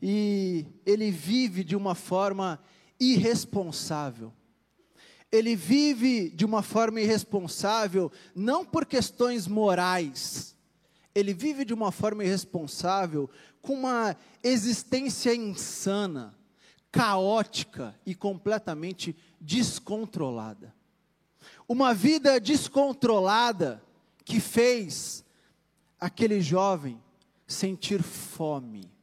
e 0.00 0.64
ele 0.86 1.10
vive 1.10 1.64
de 1.64 1.74
uma 1.74 1.92
forma 1.92 2.62
irresponsável. 3.00 4.32
Ele 5.32 5.56
vive 5.56 6.30
de 6.30 6.44
uma 6.44 6.62
forma 6.62 7.00
irresponsável, 7.00 8.12
não 8.32 8.64
por 8.64 8.86
questões 8.86 9.48
morais, 9.48 10.56
ele 11.12 11.34
vive 11.34 11.64
de 11.64 11.74
uma 11.74 11.90
forma 11.90 12.22
irresponsável, 12.22 13.28
com 13.60 13.74
uma 13.74 14.16
existência 14.40 15.34
insana, 15.34 16.38
caótica 16.92 17.92
e 18.06 18.14
completamente 18.14 19.16
descontrolada. 19.40 20.72
Uma 21.68 21.92
vida 21.92 22.38
descontrolada 22.38 23.82
que 24.28 24.40
fez 24.40 25.24
aquele 25.98 26.40
jovem 26.40 27.02
sentir 27.46 28.02
fome 28.02 28.98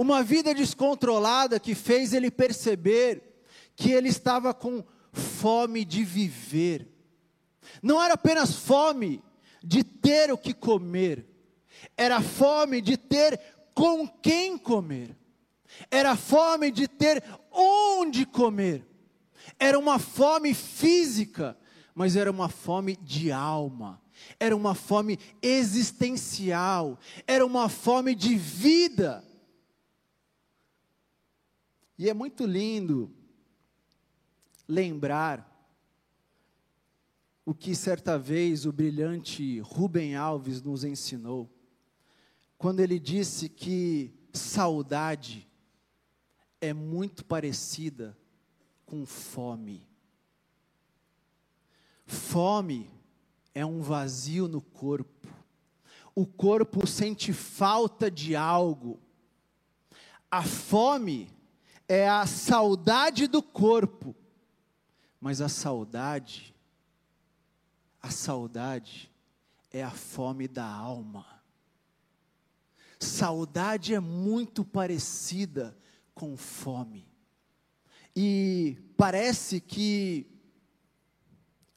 uma 0.00 0.22
vida 0.22 0.54
descontrolada 0.54 1.60
que 1.60 1.74
fez 1.74 2.14
ele 2.14 2.30
perceber 2.30 3.42
que 3.76 3.92
ele 3.92 4.08
estava 4.08 4.54
com 4.54 4.82
fome 5.12 5.84
de 5.84 6.02
viver. 6.02 6.88
Não 7.82 8.02
era 8.02 8.14
apenas 8.14 8.54
fome 8.54 9.22
de 9.62 9.84
ter 9.84 10.32
o 10.32 10.38
que 10.38 10.54
comer, 10.54 11.26
era 11.98 12.22
fome 12.22 12.80
de 12.80 12.96
ter 12.96 13.38
com 13.74 14.08
quem 14.08 14.56
comer, 14.56 15.14
era 15.90 16.16
fome 16.16 16.70
de 16.70 16.88
ter 16.88 17.22
onde 17.52 18.24
comer, 18.24 18.86
era 19.58 19.78
uma 19.78 19.98
fome 19.98 20.54
física, 20.54 21.58
mas 21.94 22.16
era 22.16 22.30
uma 22.30 22.48
fome 22.48 22.96
de 22.96 23.30
alma, 23.30 24.00
era 24.38 24.56
uma 24.56 24.74
fome 24.74 25.18
existencial, 25.42 26.98
era 27.26 27.44
uma 27.44 27.68
fome 27.68 28.14
de 28.14 28.36
vida. 28.36 29.24
E 31.98 32.08
é 32.08 32.14
muito 32.14 32.46
lindo 32.46 33.12
lembrar 34.66 35.46
o 37.44 37.54
que 37.54 37.74
certa 37.74 38.18
vez 38.18 38.64
o 38.64 38.72
brilhante 38.72 39.58
Rubem 39.60 40.14
Alves 40.14 40.62
nos 40.62 40.84
ensinou, 40.84 41.50
quando 42.56 42.80
ele 42.80 42.98
disse 42.98 43.48
que 43.48 44.14
saudade 44.32 45.48
é 46.60 46.72
muito 46.72 47.24
parecida 47.24 48.16
com 48.86 49.04
fome. 49.04 49.86
Fome 52.06 52.90
é 53.54 53.64
um 53.64 53.80
vazio 53.80 54.48
no 54.48 54.60
corpo. 54.60 55.28
O 56.14 56.26
corpo 56.26 56.86
sente 56.86 57.32
falta 57.32 58.10
de 58.10 58.34
algo. 58.36 59.00
A 60.30 60.42
fome 60.42 61.30
é 61.88 62.08
a 62.08 62.26
saudade 62.26 63.26
do 63.26 63.42
corpo, 63.42 64.14
mas 65.20 65.40
a 65.40 65.48
saudade, 65.48 66.54
a 68.00 68.10
saudade 68.10 69.10
é 69.70 69.82
a 69.82 69.90
fome 69.90 70.46
da 70.46 70.64
alma. 70.64 71.26
Saudade 72.98 73.94
é 73.94 74.00
muito 74.00 74.64
parecida 74.64 75.76
com 76.14 76.36
fome. 76.36 77.08
E 78.14 78.76
parece 78.96 79.60
que 79.60 80.26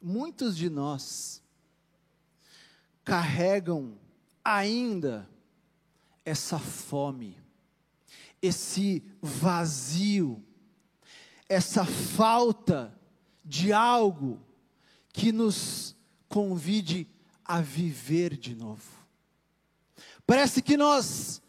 muitos 0.02 0.58
de 0.58 0.70
nós 0.70 1.43
carregam 3.04 3.98
ainda 4.44 5.30
essa 6.26 6.58
fome 6.58 7.44
esse 8.44 9.02
vazio, 9.22 10.44
essa 11.48 11.86
falta 11.86 12.94
de 13.44 13.72
algo 13.72 14.46
que 15.14 15.32
nos 15.32 15.96
convide 16.28 17.08
a 17.46 17.62
viver 17.62 18.36
de 18.36 18.54
novo. 18.54 18.84
Parece 20.28 20.62
que 20.62 20.76
nós 20.76 21.42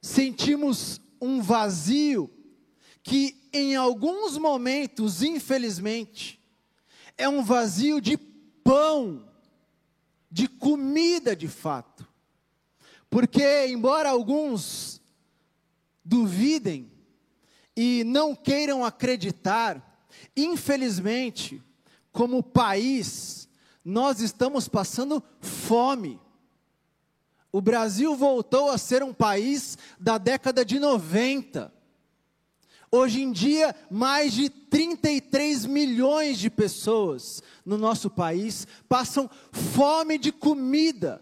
sentimos 0.00 0.98
um 1.20 1.42
vazio 1.42 2.30
que 3.02 3.50
em 3.52 3.76
alguns 3.76 4.38
momentos, 4.38 5.22
infelizmente, 5.22 6.40
é 7.18 7.28
um 7.28 7.42
vazio 7.42 8.00
de 8.00 8.16
pão, 8.16 9.27
de 10.30 10.46
comida 10.48 11.34
de 11.34 11.48
fato. 11.48 12.06
Porque, 13.10 13.66
embora 13.66 14.10
alguns 14.10 15.00
duvidem 16.04 16.90
e 17.76 18.02
não 18.04 18.34
queiram 18.34 18.84
acreditar, 18.84 20.06
infelizmente, 20.36 21.62
como 22.12 22.42
país, 22.42 23.48
nós 23.84 24.20
estamos 24.20 24.68
passando 24.68 25.22
fome. 25.40 26.20
O 27.50 27.60
Brasil 27.60 28.14
voltou 28.14 28.70
a 28.70 28.76
ser 28.76 29.02
um 29.02 29.14
país 29.14 29.78
da 29.98 30.18
década 30.18 30.64
de 30.64 30.78
90. 30.78 31.72
Hoje 32.90 33.22
em 33.22 33.30
dia, 33.30 33.76
mais 33.90 34.32
de 34.32 34.48
33 34.48 35.66
milhões 35.66 36.38
de 36.38 36.48
pessoas 36.48 37.42
no 37.64 37.76
nosso 37.76 38.08
país 38.08 38.66
passam 38.88 39.28
fome 39.52 40.16
de 40.16 40.32
comida. 40.32 41.20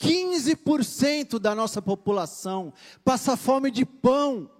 15% 0.00 1.38
da 1.38 1.54
nossa 1.54 1.82
população 1.82 2.72
passa 3.04 3.36
fome 3.36 3.70
de 3.70 3.84
pão. 3.84 4.50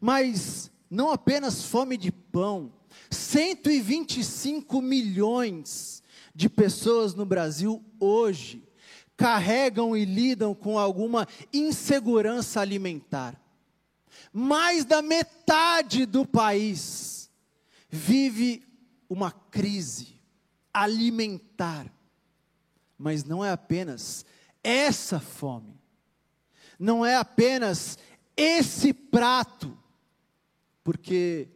Mas 0.00 0.70
não 0.90 1.10
apenas 1.10 1.62
fome 1.62 1.98
de 1.98 2.10
pão, 2.10 2.72
125 3.10 4.80
milhões 4.80 6.02
de 6.34 6.48
pessoas 6.48 7.14
no 7.14 7.26
Brasil 7.26 7.84
hoje 8.00 8.66
carregam 9.14 9.94
e 9.94 10.06
lidam 10.06 10.54
com 10.54 10.78
alguma 10.78 11.28
insegurança 11.52 12.60
alimentar 12.60 13.41
mais 14.32 14.84
da 14.84 15.02
metade 15.02 16.06
do 16.06 16.24
país 16.26 17.30
vive 17.88 18.66
uma 19.08 19.30
crise 19.30 20.18
alimentar. 20.72 21.92
Mas 22.96 23.24
não 23.24 23.44
é 23.44 23.50
apenas 23.50 24.24
essa 24.62 25.20
fome, 25.20 25.78
não 26.78 27.04
é 27.04 27.16
apenas 27.16 27.98
esse 28.36 28.92
prato, 28.92 29.76
porque 30.82 31.48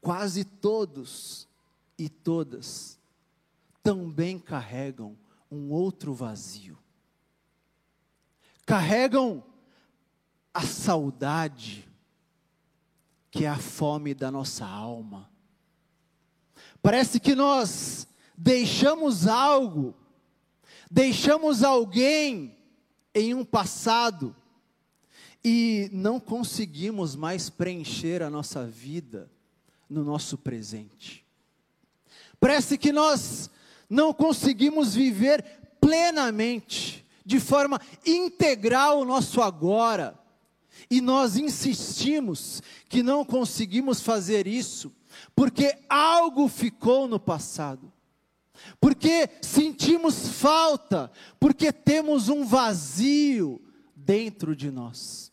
quase 0.00 0.44
todos 0.44 1.48
e 1.98 2.08
todas 2.08 2.98
também 3.82 4.38
carregam 4.38 5.18
um 5.50 5.72
outro 5.72 6.14
vazio. 6.14 6.78
Carregam 8.64 9.42
a 10.54 10.62
saudade 10.62 11.87
que 13.30 13.44
é 13.44 13.48
a 13.48 13.58
fome 13.58 14.14
da 14.14 14.30
nossa 14.30 14.64
alma. 14.64 15.28
Parece 16.82 17.20
que 17.20 17.34
nós 17.34 18.06
deixamos 18.36 19.26
algo, 19.26 19.94
deixamos 20.90 21.62
alguém 21.62 22.56
em 23.14 23.34
um 23.34 23.44
passado 23.44 24.34
e 25.44 25.88
não 25.92 26.18
conseguimos 26.18 27.16
mais 27.16 27.50
preencher 27.50 28.22
a 28.22 28.30
nossa 28.30 28.66
vida 28.66 29.30
no 29.88 30.04
nosso 30.04 30.38
presente. 30.38 31.24
Parece 32.40 32.78
que 32.78 32.92
nós 32.92 33.50
não 33.88 34.12
conseguimos 34.12 34.94
viver 34.94 35.44
plenamente, 35.80 37.04
de 37.24 37.40
forma 37.40 37.80
integral 38.06 39.00
o 39.00 39.04
nosso 39.04 39.42
agora 39.42 40.18
e 40.90 41.00
nós 41.00 41.36
insistimos 41.36 42.62
que 42.88 43.02
não 43.02 43.24
conseguimos 43.24 44.00
fazer 44.00 44.46
isso, 44.46 44.92
porque 45.34 45.78
algo 45.88 46.48
ficou 46.48 47.08
no 47.08 47.18
passado, 47.18 47.92
porque 48.80 49.28
sentimos 49.40 50.28
falta, 50.28 51.10
porque 51.38 51.72
temos 51.72 52.28
um 52.28 52.44
vazio 52.44 53.60
dentro 53.94 54.54
de 54.54 54.70
nós. 54.70 55.32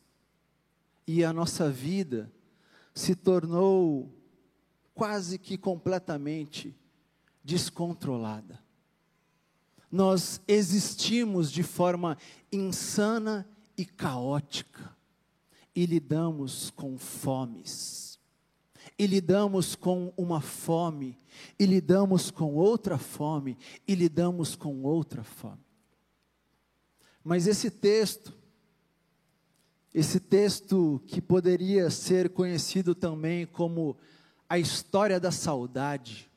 E 1.08 1.24
a 1.24 1.32
nossa 1.32 1.70
vida 1.70 2.32
se 2.94 3.16
tornou 3.16 4.12
quase 4.94 5.38
que 5.38 5.58
completamente 5.58 6.76
descontrolada. 7.44 8.60
Nós 9.92 10.42
existimos 10.48 11.52
de 11.52 11.62
forma 11.62 12.18
insana 12.52 13.48
e 13.78 13.86
caótica 13.86 14.95
e 15.76 15.86
lidamos 15.86 16.70
com 16.70 16.98
fomes, 16.98 18.18
e 18.98 19.06
lidamos 19.06 19.76
com 19.76 20.14
uma 20.16 20.40
fome, 20.40 21.18
e 21.60 21.66
lidamos 21.66 22.32
com 22.32 22.56
outra 22.56 22.98
fome, 22.98 23.58
e 23.86 23.94
lidamos 23.94 24.56
com 24.56 24.84
outra 24.84 25.24
fome. 25.24 25.66
Mas 27.24 27.46
esse 27.46 27.70
texto, 27.70 28.34
esse 29.94 30.20
texto 30.20 31.02
que 31.08 31.20
poderia 31.20 31.90
ser 31.90 32.30
conhecido 32.30 32.96
também 32.96 33.46
como 33.46 33.98
a 34.48 34.58
história 34.60 35.20
da 35.20 35.32
saudade, 35.32 36.32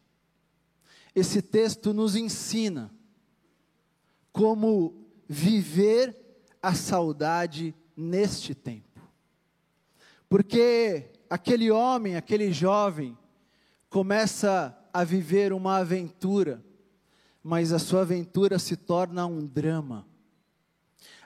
esse 1.14 1.42
texto 1.42 1.92
nos 1.92 2.16
ensina 2.16 2.90
como 4.32 5.06
viver 5.28 6.16
a 6.62 6.74
saudade 6.74 7.74
neste 7.96 8.54
tempo. 8.54 8.88
Porque 10.28 11.10
aquele 11.30 11.70
homem, 11.70 12.16
aquele 12.16 12.52
jovem, 12.52 13.16
começa 13.88 14.76
a 14.92 15.04
viver 15.04 15.52
uma 15.52 15.78
aventura, 15.78 16.62
mas 17.42 17.72
a 17.72 17.78
sua 17.78 18.02
aventura 18.02 18.58
se 18.58 18.76
torna 18.76 19.26
um 19.26 19.46
drama. 19.46 20.06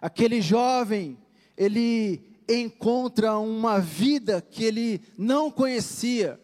Aquele 0.00 0.40
jovem, 0.40 1.18
ele 1.56 2.32
encontra 2.48 3.38
uma 3.38 3.80
vida 3.80 4.40
que 4.40 4.64
ele 4.64 5.02
não 5.16 5.50
conhecia, 5.50 6.40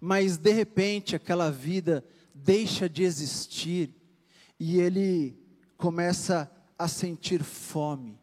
mas 0.00 0.36
de 0.36 0.52
repente 0.52 1.14
aquela 1.16 1.50
vida 1.50 2.04
deixa 2.34 2.88
de 2.88 3.02
existir 3.02 3.94
e 4.58 4.80
ele 4.80 5.38
começa 5.76 6.50
a 6.78 6.88
sentir 6.88 7.42
fome. 7.42 8.18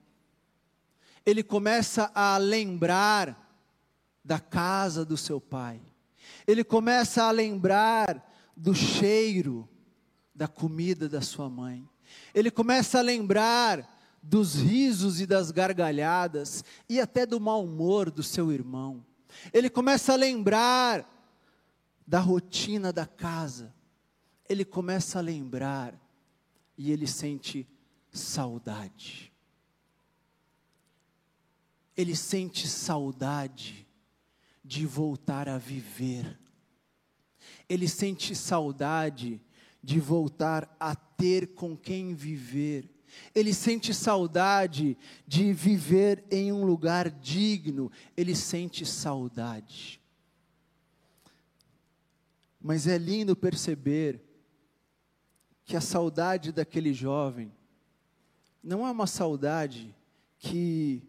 Ele 1.25 1.43
começa 1.43 2.11
a 2.13 2.37
lembrar 2.37 3.42
da 4.23 4.39
casa 4.39 5.03
do 5.03 5.17
seu 5.17 5.41
pai. 5.41 5.81
Ele 6.47 6.63
começa 6.63 7.23
a 7.23 7.31
lembrar 7.31 8.31
do 8.55 8.73
cheiro 8.73 9.67
da 10.33 10.47
comida 10.47 11.09
da 11.09 11.21
sua 11.21 11.49
mãe. 11.49 11.87
Ele 12.33 12.49
começa 12.49 12.99
a 12.99 13.01
lembrar 13.01 13.89
dos 14.21 14.55
risos 14.55 15.19
e 15.19 15.25
das 15.25 15.51
gargalhadas 15.51 16.63
e 16.87 16.99
até 16.99 17.25
do 17.25 17.39
mau 17.39 17.65
humor 17.65 18.09
do 18.09 18.23
seu 18.23 18.51
irmão. 18.51 19.05
Ele 19.51 19.69
começa 19.69 20.13
a 20.13 20.15
lembrar 20.15 21.09
da 22.07 22.19
rotina 22.19 22.93
da 22.93 23.05
casa. 23.05 23.73
Ele 24.47 24.63
começa 24.63 25.19
a 25.19 25.21
lembrar 25.21 25.99
e 26.77 26.91
ele 26.91 27.07
sente 27.07 27.67
saudade. 28.11 29.31
Ele 31.95 32.15
sente 32.15 32.67
saudade 32.67 33.87
de 34.63 34.85
voltar 34.85 35.49
a 35.49 35.57
viver. 35.57 36.39
Ele 37.67 37.87
sente 37.87 38.35
saudade 38.35 39.41
de 39.83 39.99
voltar 39.99 40.73
a 40.79 40.95
ter 40.95 41.53
com 41.53 41.75
quem 41.75 42.13
viver. 42.13 42.89
Ele 43.35 43.53
sente 43.53 43.93
saudade 43.93 44.97
de 45.27 45.51
viver 45.53 46.23
em 46.31 46.51
um 46.51 46.63
lugar 46.65 47.09
digno. 47.09 47.91
Ele 48.15 48.35
sente 48.35 48.85
saudade. 48.85 50.01
Mas 52.61 52.87
é 52.87 52.97
lindo 52.97 53.35
perceber 53.35 54.21
que 55.65 55.75
a 55.75 55.81
saudade 55.81 56.51
daquele 56.51 56.93
jovem 56.93 57.51
não 58.63 58.87
é 58.87 58.91
uma 58.91 59.07
saudade 59.07 59.93
que 60.39 61.03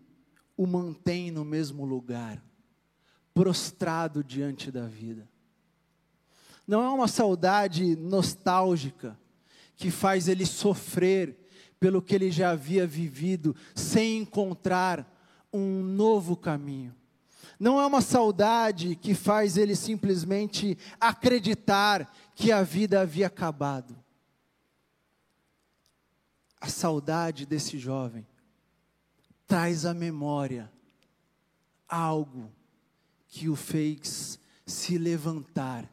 o 0.56 0.66
mantém 0.66 1.30
no 1.30 1.44
mesmo 1.44 1.84
lugar 1.84 2.42
prostrado 3.34 4.22
diante 4.22 4.70
da 4.70 4.86
vida. 4.86 5.28
Não 6.66 6.82
é 6.82 6.88
uma 6.88 7.08
saudade 7.08 7.96
nostálgica 7.96 9.18
que 9.76 9.90
faz 9.90 10.28
ele 10.28 10.46
sofrer 10.46 11.36
pelo 11.78 12.00
que 12.00 12.14
ele 12.14 12.30
já 12.30 12.52
havia 12.52 12.86
vivido, 12.86 13.54
sem 13.74 14.18
encontrar 14.18 15.06
um 15.52 15.82
novo 15.82 16.36
caminho. 16.36 16.94
Não 17.60 17.80
é 17.80 17.86
uma 17.86 18.00
saudade 18.00 18.96
que 18.96 19.14
faz 19.14 19.56
ele 19.56 19.76
simplesmente 19.76 20.78
acreditar 20.98 22.10
que 22.34 22.50
a 22.50 22.62
vida 22.62 23.00
havia 23.00 23.26
acabado. 23.26 23.96
A 26.60 26.68
saudade 26.68 27.44
desse 27.44 27.78
jovem 27.78 28.26
traz 29.46 29.84
à 29.84 29.92
memória 29.92 30.72
algo 31.86 32.50
que 33.34 33.48
o 33.48 33.56
fez 33.56 34.38
se 34.64 34.96
levantar 34.96 35.92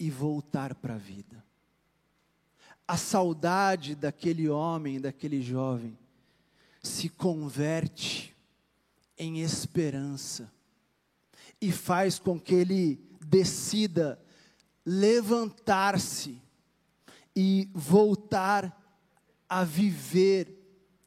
e 0.00 0.10
voltar 0.10 0.74
para 0.74 0.96
a 0.96 0.98
vida. 0.98 1.44
A 2.88 2.96
saudade 2.96 3.94
daquele 3.94 4.48
homem, 4.48 5.00
daquele 5.00 5.40
jovem, 5.40 5.96
se 6.82 7.08
converte 7.08 8.34
em 9.16 9.42
esperança 9.42 10.52
e 11.60 11.70
faz 11.70 12.18
com 12.18 12.38
que 12.38 12.52
ele 12.52 13.00
decida 13.24 14.20
levantar-se 14.84 16.36
e 17.34 17.70
voltar 17.72 18.76
a 19.48 19.62
viver 19.62 20.48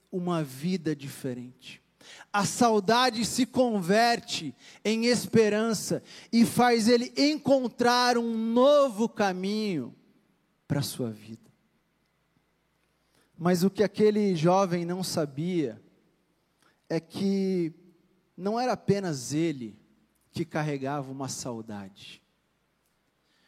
uma 0.10 0.42
vida 0.42 0.96
diferente. 0.96 1.84
A 2.32 2.46
saudade 2.46 3.26
se 3.26 3.46
converte 3.46 4.54
em 4.84 5.06
esperança 5.06 6.04
e 6.32 6.46
faz 6.46 6.88
ele 6.88 7.14
encontrar 7.18 8.18
um 8.18 8.36
novo 8.38 9.08
caminho 9.08 9.96
para 10.68 10.80
a 10.80 10.84
sua 10.84 11.12
vida. 11.12 11.52
Mas 13.38 13.64
o 13.64 13.70
que 13.70 13.84
aquele 13.84 14.36
jovem 14.36 14.86
não 14.86 15.04
sabia 15.04 15.82
é 16.90 17.00
que 17.00 17.74
não 18.38 18.60
era 18.60 18.74
apenas 18.74 19.34
ele 19.34 19.78
que 20.32 20.46
carregava 20.46 21.12
uma 21.12 21.30
saudade. 21.30 22.22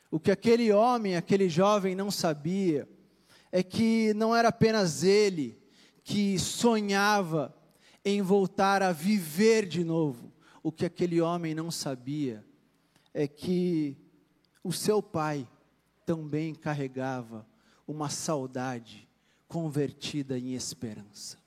O 0.10 0.20
que 0.20 0.32
aquele 0.32 0.72
homem, 0.72 1.16
aquele 1.16 1.50
jovem 1.50 1.94
não 1.96 2.10
sabia 2.10 2.88
é 3.52 3.62
que 3.62 4.14
não 4.14 4.36
era 4.36 4.50
apenas 4.50 5.04
ele 5.04 5.58
que 6.04 6.40
sonhava 6.40 7.54
em 8.04 8.22
voltar 8.22 8.82
a 8.82 8.92
viver 8.92 9.66
de 9.66 9.84
novo. 9.84 10.32
O 10.64 10.72
que 10.72 10.86
aquele 10.86 11.22
homem 11.22 11.54
não 11.56 11.72
sabia 11.72 12.46
é 13.14 13.28
que 13.28 13.98
o 14.64 14.72
seu 14.72 15.02
pai 15.02 15.48
também 16.06 16.54
carregava 16.54 17.46
uma 17.88 18.10
saudade 18.10 19.08
convertida 19.48 20.38
em 20.38 20.54
esperança. 20.54 21.38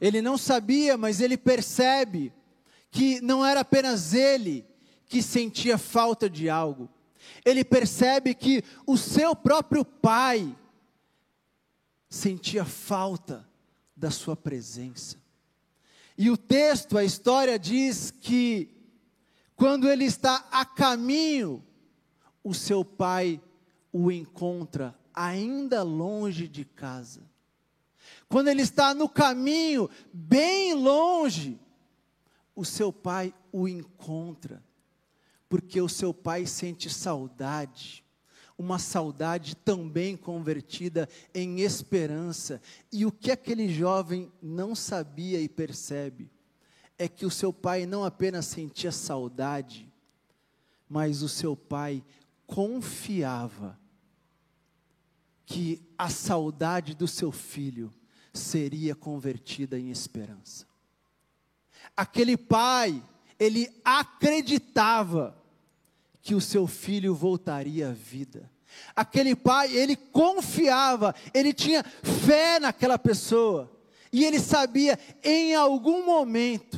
Ele 0.00 0.20
não 0.20 0.36
sabia, 0.36 0.96
mas 0.96 1.20
ele 1.20 1.36
percebe 1.36 2.32
que 2.90 3.20
não 3.20 3.44
era 3.44 3.60
apenas 3.60 4.14
ele 4.14 4.64
que 5.06 5.22
sentia 5.22 5.78
falta 5.78 6.28
de 6.28 6.48
algo. 6.48 6.88
Ele 7.44 7.64
percebe 7.64 8.34
que 8.34 8.62
o 8.86 8.96
seu 8.96 9.34
próprio 9.34 9.84
pai 9.84 10.56
sentia 12.08 12.64
falta 12.64 13.47
da 13.98 14.10
sua 14.10 14.36
presença. 14.36 15.16
E 16.16 16.30
o 16.30 16.36
texto, 16.36 16.96
a 16.96 17.04
história 17.04 17.58
diz 17.58 18.10
que 18.10 18.70
quando 19.56 19.88
ele 19.88 20.04
está 20.04 20.46
a 20.50 20.64
caminho, 20.64 21.64
o 22.42 22.54
seu 22.54 22.84
pai 22.84 23.40
o 23.92 24.10
encontra 24.10 24.96
ainda 25.12 25.82
longe 25.82 26.46
de 26.46 26.64
casa. 26.64 27.22
Quando 28.28 28.48
ele 28.48 28.62
está 28.62 28.94
no 28.94 29.08
caminho, 29.08 29.90
bem 30.12 30.74
longe, 30.74 31.58
o 32.54 32.64
seu 32.64 32.92
pai 32.92 33.34
o 33.50 33.66
encontra, 33.66 34.62
porque 35.48 35.80
o 35.80 35.88
seu 35.88 36.14
pai 36.14 36.46
sente 36.46 36.88
saudade, 36.88 38.04
uma 38.58 38.80
saudade 38.80 39.54
também 39.54 40.16
convertida 40.16 41.08
em 41.32 41.60
esperança. 41.60 42.60
E 42.92 43.06
o 43.06 43.12
que 43.12 43.30
aquele 43.30 43.72
jovem 43.72 44.32
não 44.42 44.74
sabia 44.74 45.40
e 45.40 45.48
percebe 45.48 46.28
é 46.98 47.06
que 47.06 47.24
o 47.24 47.30
seu 47.30 47.52
pai 47.52 47.86
não 47.86 48.04
apenas 48.04 48.46
sentia 48.46 48.90
saudade, 48.90 49.88
mas 50.88 51.22
o 51.22 51.28
seu 51.28 51.56
pai 51.56 52.04
confiava 52.44 53.78
que 55.46 55.80
a 55.96 56.10
saudade 56.10 56.94
do 56.94 57.06
seu 57.06 57.30
filho 57.30 57.94
seria 58.34 58.94
convertida 58.94 59.78
em 59.78 59.90
esperança. 59.90 60.66
Aquele 61.96 62.36
pai, 62.36 63.02
ele 63.38 63.70
acreditava 63.84 65.37
que 66.22 66.34
o 66.34 66.40
seu 66.40 66.66
filho 66.66 67.14
voltaria 67.14 67.88
à 67.88 67.92
vida. 67.92 68.50
Aquele 68.94 69.34
pai, 69.34 69.74
ele 69.74 69.96
confiava, 69.96 71.14
ele 71.32 71.52
tinha 71.52 71.82
fé 71.82 72.60
naquela 72.60 72.98
pessoa, 72.98 73.70
e 74.12 74.24
ele 74.24 74.38
sabia 74.38 74.98
em 75.22 75.54
algum 75.54 76.04
momento 76.04 76.77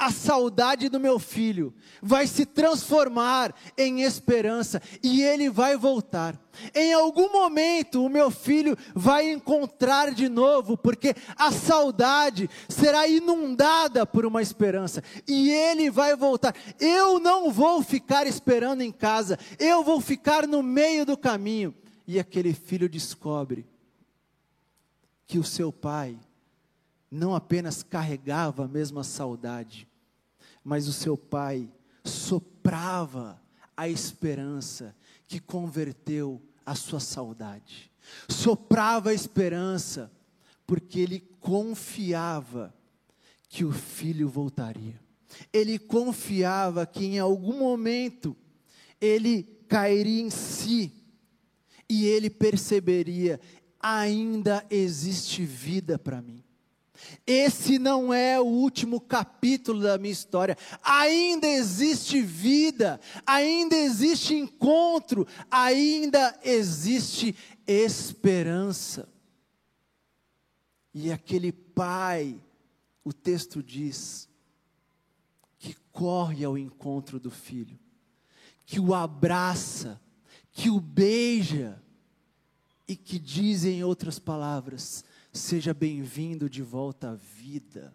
a 0.00 0.10
saudade 0.10 0.88
do 0.88 0.98
meu 0.98 1.18
filho 1.18 1.74
vai 2.00 2.26
se 2.26 2.46
transformar 2.46 3.54
em 3.76 4.00
esperança 4.00 4.80
e 5.02 5.22
ele 5.22 5.50
vai 5.50 5.76
voltar. 5.76 6.40
Em 6.74 6.94
algum 6.94 7.30
momento 7.30 8.02
o 8.02 8.08
meu 8.08 8.30
filho 8.30 8.74
vai 8.94 9.30
encontrar 9.30 10.14
de 10.14 10.26
novo, 10.26 10.74
porque 10.74 11.14
a 11.36 11.52
saudade 11.52 12.48
será 12.66 13.06
inundada 13.06 14.06
por 14.06 14.24
uma 14.24 14.40
esperança 14.40 15.04
e 15.28 15.50
ele 15.50 15.90
vai 15.90 16.16
voltar. 16.16 16.56
Eu 16.80 17.20
não 17.20 17.50
vou 17.52 17.82
ficar 17.82 18.26
esperando 18.26 18.80
em 18.80 18.90
casa, 18.90 19.38
eu 19.58 19.84
vou 19.84 20.00
ficar 20.00 20.46
no 20.46 20.62
meio 20.62 21.04
do 21.04 21.14
caminho. 21.14 21.74
E 22.06 22.18
aquele 22.18 22.54
filho 22.54 22.88
descobre 22.88 23.66
que 25.26 25.38
o 25.38 25.44
seu 25.44 25.70
pai 25.70 26.18
não 27.10 27.34
apenas 27.34 27.82
carregava 27.82 28.64
a 28.64 28.68
mesma 28.68 29.04
saudade, 29.04 29.89
mas 30.64 30.88
o 30.88 30.92
seu 30.92 31.16
pai 31.16 31.68
soprava 32.04 33.40
a 33.76 33.88
esperança 33.88 34.94
que 35.26 35.40
converteu 35.40 36.40
a 36.64 36.74
sua 36.74 37.00
saudade. 37.00 37.90
Soprava 38.28 39.10
a 39.10 39.14
esperança, 39.14 40.10
porque 40.66 41.00
ele 41.00 41.20
confiava 41.40 42.74
que 43.48 43.64
o 43.64 43.72
filho 43.72 44.28
voltaria. 44.28 45.00
Ele 45.52 45.78
confiava 45.78 46.86
que 46.86 47.04
em 47.04 47.18
algum 47.18 47.58
momento 47.58 48.36
ele 49.00 49.44
cairia 49.68 50.22
em 50.22 50.30
si 50.30 50.92
e 51.88 52.06
ele 52.06 52.28
perceberia: 52.28 53.40
ainda 53.80 54.64
existe 54.70 55.44
vida 55.44 55.98
para 55.98 56.20
mim. 56.20 56.42
Esse 57.26 57.78
não 57.78 58.12
é 58.12 58.40
o 58.40 58.44
último 58.44 59.00
capítulo 59.00 59.82
da 59.82 59.98
minha 59.98 60.12
história. 60.12 60.56
Ainda 60.82 61.46
existe 61.46 62.20
vida, 62.20 63.00
ainda 63.26 63.76
existe 63.76 64.34
encontro, 64.34 65.26
ainda 65.50 66.38
existe 66.44 67.34
esperança. 67.66 69.08
E 70.92 71.12
aquele 71.12 71.52
pai, 71.52 72.42
o 73.04 73.12
texto 73.12 73.62
diz, 73.62 74.28
que 75.58 75.74
corre 75.92 76.44
ao 76.44 76.58
encontro 76.58 77.20
do 77.20 77.30
filho, 77.30 77.78
que 78.66 78.80
o 78.80 78.94
abraça, 78.94 80.00
que 80.52 80.68
o 80.68 80.80
beija, 80.80 81.80
e 82.90 82.96
que 82.96 83.20
diz 83.20 83.64
em 83.64 83.84
outras 83.84 84.18
palavras: 84.18 85.04
Seja 85.32 85.72
bem-vindo 85.72 86.50
de 86.50 86.62
volta 86.62 87.10
à 87.10 87.14
vida. 87.14 87.94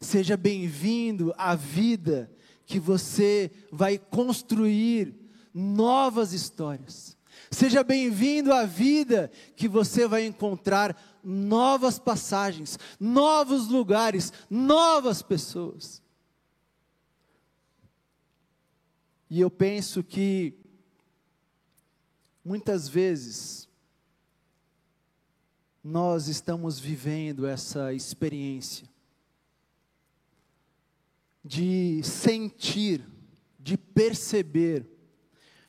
Seja 0.00 0.36
bem-vindo 0.36 1.32
à 1.36 1.54
vida 1.54 2.30
que 2.66 2.80
você 2.80 3.50
vai 3.70 3.98
construir 3.98 5.14
novas 5.54 6.32
histórias. 6.32 7.16
Seja 7.50 7.84
bem-vindo 7.84 8.52
à 8.52 8.64
vida 8.64 9.30
que 9.54 9.68
você 9.68 10.08
vai 10.08 10.26
encontrar 10.26 10.96
novas 11.22 11.98
passagens, 11.98 12.78
novos 12.98 13.68
lugares, 13.68 14.32
novas 14.48 15.22
pessoas. 15.22 16.02
E 19.28 19.40
eu 19.40 19.50
penso 19.50 20.02
que 20.02 20.54
muitas 22.44 22.88
vezes 22.88 23.69
nós 25.82 26.28
estamos 26.28 26.78
vivendo 26.78 27.46
essa 27.46 27.92
experiência 27.92 28.88
de 31.44 32.02
sentir, 32.02 33.06
de 33.58 33.76
perceber, 33.76 34.86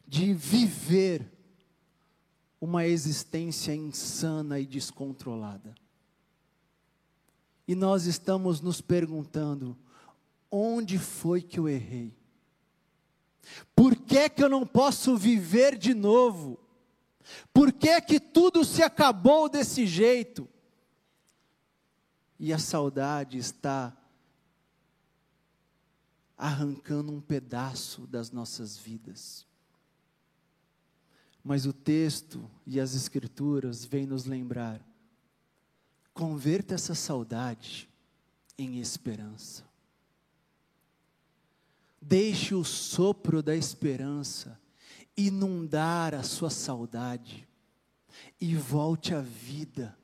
de 0.06 0.34
viver 0.34 1.32
uma 2.60 2.86
existência 2.86 3.74
insana 3.74 4.60
e 4.60 4.66
descontrolada. 4.66 5.74
E 7.68 7.74
nós 7.74 8.06
estamos 8.06 8.60
nos 8.60 8.82
perguntando: 8.82 9.78
onde 10.52 11.00
foi 11.00 11.42
que 11.42 11.58
eu 11.58 11.70
errei? 11.70 12.14
Por 13.76 13.96
que, 13.96 14.30
que 14.30 14.44
eu 14.44 14.50
não 14.50 14.68
posso 14.68 15.18
viver 15.18 15.78
de 15.78 15.94
novo? 15.94 16.60
Por 17.54 17.72
que 17.72 18.00
que 18.02 18.20
tudo 18.20 18.64
se 18.64 18.84
acabou 18.84 19.50
desse 19.50 19.86
jeito? 19.86 20.48
E 22.40 22.52
a 22.52 22.60
saudade 22.60 23.38
está 23.38 23.96
arrancando 26.38 27.12
um 27.12 27.22
pedaço 27.22 28.08
das 28.08 28.32
nossas 28.32 28.78
vidas. 28.78 29.46
Mas 31.44 31.66
o 31.66 31.74
texto 31.74 32.50
e 32.66 32.80
as 32.80 32.96
escrituras 32.96 33.86
vêm 33.86 34.06
nos 34.06 34.26
lembrar: 34.26 34.82
converta 36.14 36.76
essa 36.76 36.96
saudade 36.96 37.90
em 38.58 38.80
esperança. 38.80 39.64
Deixe 42.02 42.56
o 42.56 42.64
sopro 42.64 43.44
da 43.44 43.56
esperança 43.56 44.60
inundar 45.16 46.16
a 46.16 46.24
sua 46.24 46.50
saudade 46.50 47.48
e 48.40 48.56
volte 48.56 49.14
à 49.14 49.22
vida. 49.22 49.98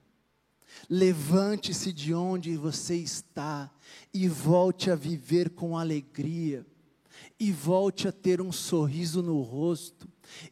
Levante-se 0.89 1.91
de 1.91 2.13
onde 2.13 2.55
você 2.55 2.95
está 2.95 3.71
e 4.13 4.27
volte 4.27 4.91
a 4.91 4.95
viver 4.95 5.49
com 5.49 5.77
alegria, 5.77 6.65
e 7.39 7.51
volte 7.51 8.07
a 8.07 8.11
ter 8.11 8.41
um 8.41 8.51
sorriso 8.51 9.23
no 9.23 9.41
rosto, 9.41 10.07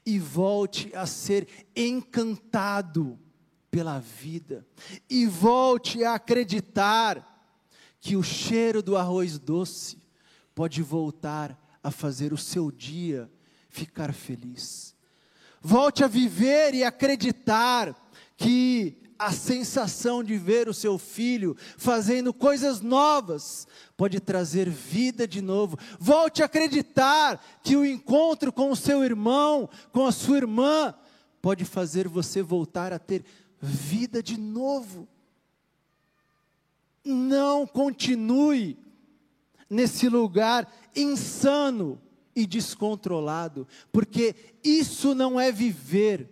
e 0.05 0.17
volte 0.17 0.95
a 0.95 1.05
ser 1.05 1.47
encantado 1.75 3.19
pela 3.69 3.99
vida, 3.99 4.65
e 5.09 5.27
volte 5.27 6.03
a 6.03 6.15
acreditar 6.15 7.33
que 7.99 8.15
o 8.15 8.23
cheiro 8.23 8.81
do 8.81 8.97
arroz 8.97 9.37
doce 9.37 10.01
pode 10.55 10.81
voltar 10.81 11.59
a 11.83 11.91
fazer 11.91 12.33
o 12.33 12.37
seu 12.37 12.71
dia 12.71 13.29
ficar 13.75 14.13
feliz. 14.13 14.95
Volte 15.61 16.01
a 16.03 16.07
viver 16.07 16.73
e 16.73 16.83
acreditar 16.83 17.93
que 18.37 18.97
a 19.19 19.31
sensação 19.31 20.23
de 20.23 20.37
ver 20.37 20.69
o 20.69 20.73
seu 20.73 20.97
filho 20.97 21.55
fazendo 21.77 22.33
coisas 22.33 22.79
novas 22.79 23.67
pode 23.97 24.19
trazer 24.21 24.69
vida 24.69 25.27
de 25.27 25.41
novo. 25.41 25.77
Volte 25.99 26.41
a 26.41 26.45
acreditar 26.45 27.43
que 27.63 27.75
o 27.75 27.85
encontro 27.85 28.51
com 28.51 28.71
o 28.71 28.75
seu 28.75 29.03
irmão, 29.03 29.69
com 29.91 30.05
a 30.05 30.11
sua 30.11 30.37
irmã, 30.37 30.93
pode 31.41 31.65
fazer 31.65 32.07
você 32.07 32.41
voltar 32.41 32.93
a 32.93 32.99
ter 32.99 33.25
vida 33.59 34.23
de 34.23 34.37
novo. 34.37 35.05
Não 37.03 37.67
continue 37.67 38.77
nesse 39.69 40.07
lugar 40.07 40.71
insano 40.95 41.99
e 42.35 42.45
descontrolado, 42.45 43.67
porque 43.91 44.35
isso 44.63 45.15
não 45.15 45.39
é 45.39 45.51
viver, 45.51 46.29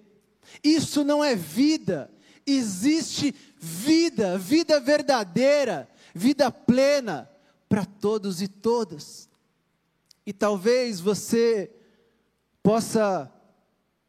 isso 0.64 1.04
não 1.04 1.24
é 1.24 1.36
vida 1.36 2.12
existe 2.46 3.34
vida, 3.58 4.38
vida 4.38 4.80
verdadeira, 4.80 5.90
vida 6.14 6.52
plena 6.52 7.30
para 7.68 7.86
todos 7.86 8.42
e 8.42 8.48
todas. 8.48 9.30
E 10.26 10.32
talvez 10.32 11.00
você 11.00 11.72
possa 12.62 13.32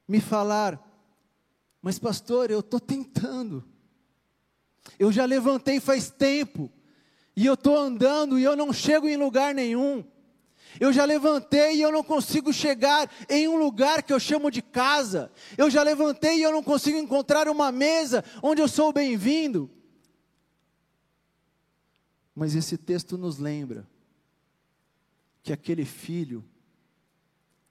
me 0.07 0.21
falar, 0.21 0.81
mas 1.81 1.99
pastor, 1.99 2.51
eu 2.51 2.61
estou 2.61 2.81
tentando, 2.81 3.65
eu 4.99 5.11
já 5.11 5.25
levantei 5.25 5.81
faz 5.81 6.11
tempo, 6.11 6.71
e 7.37 7.47
eu 7.47 7.55
estou 7.55 7.77
andando 7.77 8.39
e 8.39 8.45
eu 8.45 8.55
não 8.55 8.73
chego 8.73 9.09
em 9.09 9.17
lugar 9.17 9.53
nenhum. 9.53 10.05
Eu 10.81 10.93
já 10.93 11.05
levantei 11.05 11.77
e 11.77 11.83
eu 11.83 11.93
não 11.93 12.03
consigo 12.03 12.53
chegar 12.53 13.11
em 13.29 13.47
um 13.49 13.57
lugar 13.57 14.03
que 14.03 14.13
eu 14.13 14.21
chamo 14.21 14.51
de 14.51 14.61
casa. 14.61 15.31
Eu 15.57 15.71
já 15.71 15.83
levantei 15.83 16.39
e 16.39 16.43
eu 16.43 16.53
não 16.53 16.63
consigo 16.63 16.99
encontrar 16.99 17.49
uma 17.49 17.71
mesa 17.71 18.25
onde 18.43 18.61
eu 18.61 18.69
sou 18.69 18.93
bem-vindo. 18.93 19.71
Mas 22.35 22.55
esse 22.55 22.77
texto 22.77 23.17
nos 23.17 23.39
lembra 23.39 23.89
que 25.43 25.53
aquele 25.53 25.85
filho, 25.85 26.45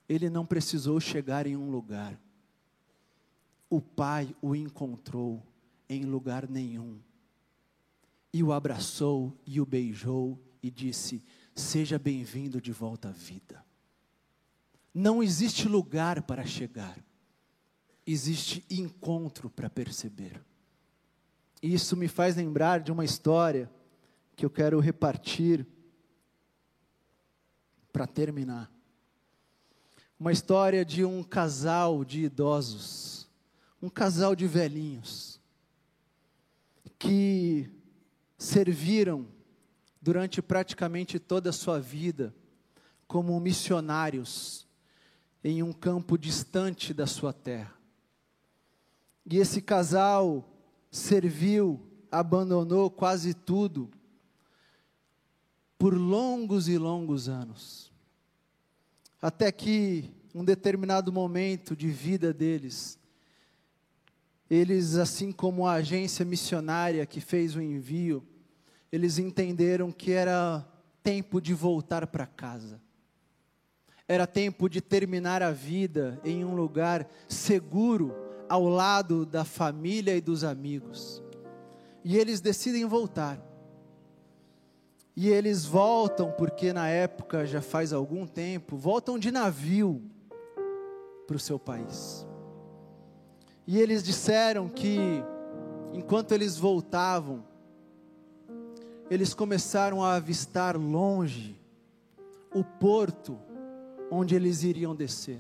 ele 0.08 0.30
não 0.30 0.46
precisou 0.46 1.00
chegar 1.00 1.46
em 1.46 1.58
um 1.58 1.70
lugar. 1.70 2.18
O 3.70 3.82
pai 3.82 4.34
o 4.42 4.56
encontrou 4.56 5.44
em 5.90 6.06
lugar 6.06 6.48
nenhum. 6.48 7.00
E 8.32 8.42
o 8.42 8.54
abraçou 8.54 9.38
e 9.46 9.60
o 9.60 9.66
beijou 9.66 10.40
e 10.62 10.72
disse: 10.72 11.24
Seja 11.56 12.00
bem-vindo 12.00 12.60
de 12.60 12.72
volta 12.72 13.10
à 13.10 13.12
vida. 13.12 13.64
Não 14.94 15.22
existe 15.22 15.68
lugar 15.68 16.22
para 16.24 16.46
chegar, 16.46 16.98
existe 18.06 18.64
encontro 18.70 19.50
para 19.50 19.70
perceber. 19.70 20.44
Isso 21.62 21.96
me 21.96 22.08
faz 22.08 22.36
lembrar 22.36 22.80
de 22.80 22.92
uma 22.92 23.06
história 23.06 23.72
que 24.36 24.46
eu 24.46 24.50
quero 24.50 24.80
repartir 24.80 25.66
para 27.92 28.08
terminar. 28.08 28.72
Uma 30.20 30.32
história 30.32 30.84
de 30.84 31.06
um 31.06 31.24
casal 31.24 32.04
de 32.04 32.24
idosos, 32.24 33.30
um 33.82 33.90
casal 33.90 34.36
de 34.36 34.48
velhinhos, 34.48 35.40
que 36.98 37.70
serviram 38.38 39.28
durante 40.04 40.42
praticamente 40.42 41.18
toda 41.18 41.50
a 41.52 41.54
sua 41.54 41.80
vida 41.80 42.36
como 43.08 43.40
missionários 43.40 44.68
em 45.42 45.64
um 45.64 45.72
campo 45.72 46.18
distante 46.18 46.94
da 46.94 47.08
sua 47.08 47.32
terra. 47.32 47.74
E 49.26 49.38
esse 49.38 49.62
casal 49.62 50.46
serviu, 50.92 51.82
abandonou 52.12 52.92
quase 52.92 53.34
tudo 53.34 53.90
por 55.78 55.94
longos 55.94 56.68
e 56.68 56.78
longos 56.78 57.30
anos. 57.30 57.90
Até 59.22 59.54
que, 59.54 60.12
um 60.36 60.44
determinado 60.44 61.14
momento 61.14 61.78
de 61.78 61.90
vida 61.90 62.34
deles, 62.34 63.00
eles, 64.50 64.96
assim 64.96 65.32
como 65.32 65.66
a 65.66 65.76
agência 65.76 66.26
missionária 66.26 67.06
que 67.06 67.22
fez 67.22 67.56
o 67.56 67.62
envio, 67.62 68.28
eles 68.94 69.18
entenderam 69.18 69.92
que 69.92 70.12
era 70.12 70.64
tempo 71.02 71.42
de 71.42 71.52
voltar 71.52 72.06
para 72.06 72.28
casa. 72.28 72.80
Era 74.08 74.28
tempo 74.28 74.70
de 74.70 74.82
terminar 74.82 75.42
a 75.42 75.50
vida 75.50 76.22
em 76.24 76.46
um 76.46 76.54
lugar 76.54 77.10
seguro, 77.28 78.14
ao 78.48 78.68
lado 78.68 79.26
da 79.26 79.44
família 79.44 80.16
e 80.16 80.22
dos 80.22 80.44
amigos. 80.44 81.24
E 82.04 82.20
eles 82.20 82.40
decidem 82.40 82.86
voltar. 82.86 83.44
E 85.16 85.28
eles 85.28 85.66
voltam, 85.66 86.32
porque 86.32 86.72
na 86.72 86.88
época, 86.88 87.48
já 87.48 87.64
faz 87.64 87.94
algum 87.94 88.28
tempo, 88.28 88.78
voltam 88.78 89.18
de 89.18 89.32
navio 89.32 90.04
para 91.26 91.36
o 91.36 91.40
seu 91.40 91.58
país. 91.58 92.28
E 93.66 93.80
eles 93.80 94.04
disseram 94.04 94.70
que, 94.70 95.00
enquanto 95.94 96.32
eles 96.32 96.60
voltavam, 96.60 97.44
eles 99.10 99.34
começaram 99.34 100.04
a 100.04 100.16
avistar 100.16 100.78
longe 100.78 101.60
o 102.54 102.64
porto 102.64 103.38
onde 104.10 104.36
eles 104.36 104.64
iriam 104.64 104.96
descer. 104.96 105.40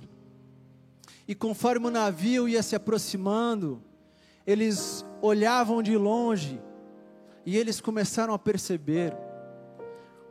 E 1.27 1.33
conforme 1.33 1.87
o 1.87 1.91
navio 1.91 2.47
ia 2.49 2.61
se 2.61 2.75
aproximando, 2.75 3.81
eles 4.45 5.05
olhavam 5.21 5.81
de 5.81 5.95
longe 5.95 6.59
e 7.45 7.57
eles 7.57 7.79
começaram 7.79 8.33
a 8.33 8.39
perceber 8.39 9.15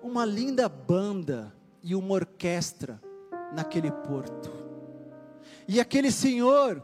uma 0.03 0.25
linda 0.25 0.68
banda 0.68 1.55
e 1.83 1.95
uma 1.95 2.14
orquestra 2.14 3.01
naquele 3.55 3.90
porto. 3.90 4.51
E 5.66 5.81
aquele 5.81 6.11
senhor 6.11 6.83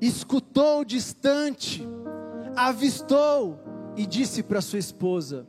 escutou 0.00 0.84
distante, 0.84 1.86
avistou 2.56 3.58
e 3.96 4.06
disse 4.06 4.42
para 4.42 4.60
sua 4.60 4.78
esposa: 4.78 5.46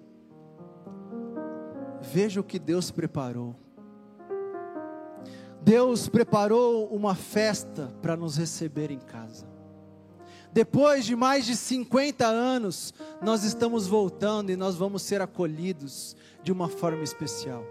Veja 2.01 2.41
o 2.41 2.43
que 2.43 2.60
Deus 2.60 2.91
preparou. 2.91 3.56
Deus 5.62 6.10
preparou 6.10 6.88
uma 6.88 7.15
festa 7.15 7.93
para 8.01 8.17
nos 8.17 8.38
receber 8.38 8.91
em 8.91 8.99
casa. 8.99 9.47
Depois 10.51 11.06
de 11.06 11.15
mais 11.15 11.45
de 11.45 11.56
50 11.56 12.27
anos, 12.27 12.93
nós 13.21 13.43
estamos 13.43 13.88
voltando 13.88 14.51
e 14.51 14.56
nós 14.56 14.75
vamos 14.75 15.01
ser 15.01 15.21
acolhidos 15.21 16.15
de 16.43 16.51
uma 16.51 16.67
forma 16.67 17.03
especial. 17.03 17.65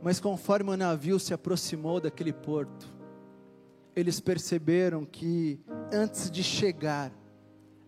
Mas 0.00 0.20
conforme 0.20 0.70
o 0.70 0.76
navio 0.76 1.18
se 1.18 1.34
aproximou 1.34 2.00
daquele 2.00 2.32
porto, 2.32 2.86
eles 3.96 4.20
perceberam 4.20 5.04
que 5.04 5.58
antes 5.90 6.30
de 6.30 6.44
chegar, 6.44 7.10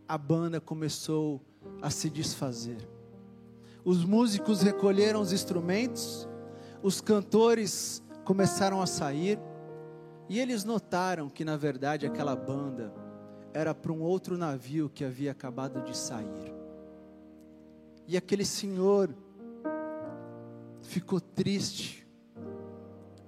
a 0.08 0.16
banda 0.16 0.58
começou 0.58 1.40
a 1.82 1.90
se 1.90 2.08
desfazer. 2.08 2.88
Os 3.84 4.04
músicos 4.04 4.62
recolheram 4.62 5.20
os 5.20 5.32
instrumentos, 5.32 6.26
os 6.82 7.00
cantores 7.00 8.02
começaram 8.24 8.80
a 8.80 8.86
sair, 8.86 9.38
e 10.28 10.40
eles 10.40 10.64
notaram 10.64 11.28
que 11.28 11.44
na 11.44 11.56
verdade 11.56 12.06
aquela 12.06 12.34
banda 12.34 12.92
era 13.52 13.74
para 13.74 13.92
um 13.92 14.00
outro 14.00 14.38
navio 14.38 14.88
que 14.88 15.04
havia 15.04 15.32
acabado 15.32 15.82
de 15.82 15.96
sair. 15.96 16.54
E 18.06 18.16
aquele 18.16 18.44
senhor 18.44 19.14
ficou 20.80 21.20
triste, 21.20 22.06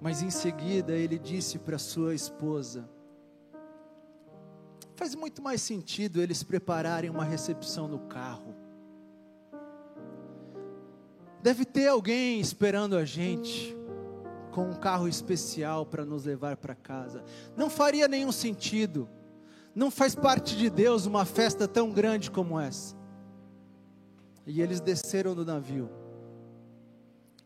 mas 0.00 0.22
em 0.22 0.30
seguida 0.30 0.92
ele 0.94 1.18
disse 1.18 1.58
para 1.58 1.78
sua 1.78 2.14
esposa: 2.14 2.88
Faz 5.00 5.14
muito 5.14 5.40
mais 5.40 5.62
sentido 5.62 6.20
eles 6.20 6.42
prepararem 6.42 7.08
uma 7.08 7.24
recepção 7.24 7.88
no 7.88 8.00
carro. 8.00 8.54
Deve 11.42 11.64
ter 11.64 11.88
alguém 11.88 12.38
esperando 12.38 12.94
a 12.94 13.04
gente 13.06 13.74
com 14.52 14.68
um 14.68 14.74
carro 14.74 15.08
especial 15.08 15.86
para 15.86 16.04
nos 16.04 16.26
levar 16.26 16.58
para 16.58 16.74
casa. 16.74 17.24
Não 17.56 17.70
faria 17.70 18.06
nenhum 18.06 18.30
sentido 18.30 19.08
Não 19.74 19.90
faz 19.90 20.14
parte 20.14 20.54
de 20.54 20.68
Deus 20.68 21.06
uma 21.06 21.24
festa 21.24 21.66
tão 21.66 21.90
grande 21.92 22.30
como 22.30 22.60
essa. 22.60 22.94
E 24.46 24.60
eles 24.60 24.80
desceram 24.80 25.34
do 25.34 25.46
navio. 25.46 25.88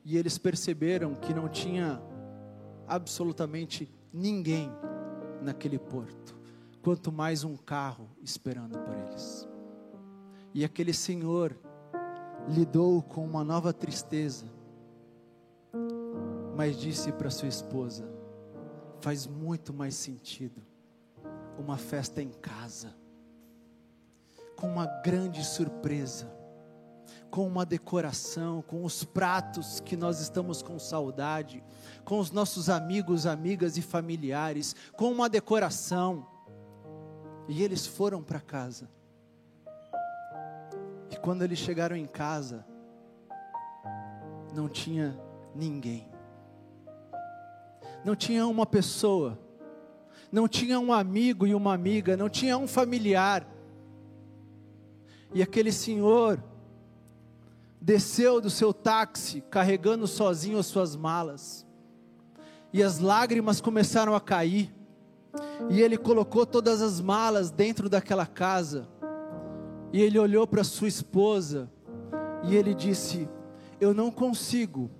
E 0.04 0.16
eles 0.16 0.38
perceberam 0.38 1.14
que 1.14 1.32
não 1.32 1.48
tinha 1.48 2.02
absolutamente 2.88 3.88
ninguém 4.12 4.72
naquele 5.40 5.78
porto, 5.78 6.34
quanto 6.84 7.10
mais 7.10 7.44
um 7.44 7.56
carro 7.56 8.10
esperando 8.22 8.78
por 8.78 8.94
eles. 8.94 9.48
E 10.52 10.62
aquele 10.62 10.92
senhor 10.92 11.58
lidou 12.46 13.02
com 13.02 13.24
uma 13.24 13.42
nova 13.42 13.72
tristeza, 13.72 14.44
mas 16.54 16.78
disse 16.78 17.10
para 17.10 17.30
sua 17.30 17.48
esposa: 17.48 18.06
faz 19.00 19.26
muito 19.26 19.72
mais 19.72 19.94
sentido 19.94 20.60
uma 21.58 21.78
festa 21.78 22.20
em 22.20 22.28
casa, 22.28 22.94
com 24.54 24.68
uma 24.68 24.84
grande 24.84 25.42
surpresa, 25.42 26.30
com 27.30 27.46
uma 27.46 27.64
decoração, 27.64 28.60
com 28.60 28.84
os 28.84 29.04
pratos 29.04 29.80
que 29.80 29.96
nós 29.96 30.20
estamos 30.20 30.60
com 30.60 30.78
saudade, 30.78 31.64
com 32.04 32.18
os 32.18 32.30
nossos 32.30 32.68
amigos, 32.68 33.24
amigas 33.24 33.78
e 33.78 33.82
familiares, 33.82 34.76
com 34.98 35.10
uma 35.10 35.30
decoração. 35.30 36.33
E 37.48 37.62
eles 37.62 37.86
foram 37.86 38.22
para 38.22 38.40
casa. 38.40 38.88
E 41.10 41.16
quando 41.16 41.42
eles 41.42 41.58
chegaram 41.58 41.96
em 41.96 42.06
casa, 42.06 42.64
não 44.54 44.68
tinha 44.68 45.18
ninguém. 45.54 46.08
Não 48.04 48.14
tinha 48.14 48.46
uma 48.46 48.66
pessoa, 48.66 49.38
não 50.30 50.46
tinha 50.46 50.78
um 50.78 50.92
amigo 50.92 51.46
e 51.46 51.54
uma 51.54 51.72
amiga, 51.72 52.16
não 52.16 52.28
tinha 52.28 52.58
um 52.58 52.66
familiar. 52.66 53.46
E 55.32 55.42
aquele 55.42 55.72
senhor 55.72 56.42
desceu 57.80 58.40
do 58.40 58.48
seu 58.48 58.72
táxi, 58.72 59.42
carregando 59.50 60.06
sozinho 60.06 60.58
as 60.58 60.66
suas 60.66 60.96
malas, 60.96 61.66
e 62.72 62.82
as 62.82 62.98
lágrimas 62.98 63.60
começaram 63.60 64.14
a 64.14 64.20
cair, 64.20 64.74
e 65.70 65.80
ele 65.80 65.96
colocou 65.96 66.46
todas 66.46 66.80
as 66.82 67.00
malas 67.00 67.50
dentro 67.50 67.88
daquela 67.88 68.26
casa, 68.26 68.88
e 69.92 70.00
ele 70.00 70.18
olhou 70.18 70.46
para 70.46 70.64
sua 70.64 70.88
esposa 70.88 71.70
e 72.44 72.56
ele 72.56 72.74
disse: 72.74 73.28
Eu 73.80 73.94
não 73.94 74.10
consigo 74.10 74.90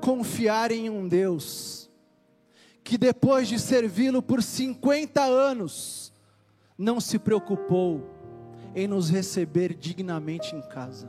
confiar 0.00 0.70
em 0.70 0.90
um 0.90 1.08
Deus 1.08 1.90
que 2.82 2.98
depois 2.98 3.48
de 3.48 3.58
servi-lo 3.58 4.20
por 4.20 4.42
50 4.42 5.22
anos 5.22 6.12
não 6.76 7.00
se 7.00 7.18
preocupou 7.18 8.04
em 8.74 8.86
nos 8.86 9.08
receber 9.08 9.72
dignamente 9.72 10.54
em 10.54 10.60
casa. 10.60 11.08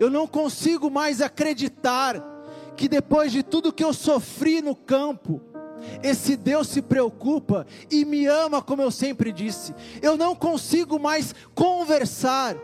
Eu 0.00 0.10
não 0.10 0.26
consigo 0.26 0.90
mais 0.90 1.20
acreditar 1.20 2.20
que 2.76 2.88
depois 2.88 3.30
de 3.30 3.42
tudo 3.42 3.72
que 3.72 3.84
eu 3.84 3.92
sofri 3.92 4.62
no 4.62 4.74
campo, 4.74 5.40
esse 6.02 6.36
Deus 6.36 6.68
se 6.68 6.82
preocupa 6.82 7.66
e 7.90 8.04
me 8.04 8.26
ama, 8.26 8.62
como 8.62 8.82
eu 8.82 8.90
sempre 8.90 9.32
disse. 9.32 9.74
Eu 10.02 10.16
não 10.16 10.34
consigo 10.34 10.98
mais 10.98 11.34
conversar 11.54 12.56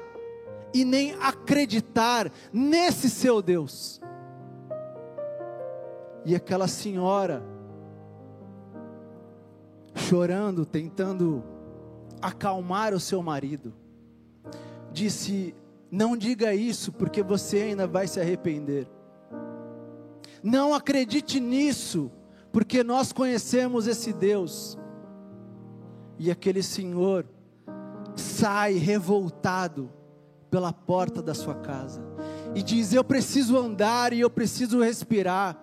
e 0.73 0.85
nem 0.85 1.15
acreditar 1.21 2.31
nesse 2.53 3.09
seu 3.09 3.41
Deus. 3.41 4.01
E 6.25 6.35
aquela 6.35 6.67
senhora, 6.67 7.43
chorando, 9.95 10.65
tentando 10.65 11.45
acalmar 12.21 12.95
o 12.95 13.01
seu 13.01 13.23
marido, 13.23 13.75
disse: 14.91 15.55
Não 15.91 16.17
diga 16.17 16.55
isso, 16.55 16.91
porque 16.93 17.23
você 17.23 17.59
ainda 17.59 17.87
vai 17.87 18.09
se 18.09 18.19
arrepender. 18.21 18.89
Não 20.43 20.75
acredite 20.75 21.39
nisso, 21.41 22.11
porque 22.55 22.85
nós 22.85 23.13
conhecemos 23.13 23.89
esse 23.89 24.13
Deus. 24.13 24.79
E 26.21 26.31
aquele 26.31 26.63
senhor 26.63 27.27
sai 28.15 28.75
revoltado 28.75 29.93
pela 30.49 30.73
porta 30.73 31.21
da 31.21 31.35
sua 31.35 31.57
casa 31.57 32.01
e 32.55 32.63
diz: 32.63 32.93
Eu 32.93 33.03
preciso 33.03 33.59
andar 33.59 34.13
e 34.13 34.21
eu 34.21 34.31
preciso 34.31 34.81
respirar, 34.81 35.59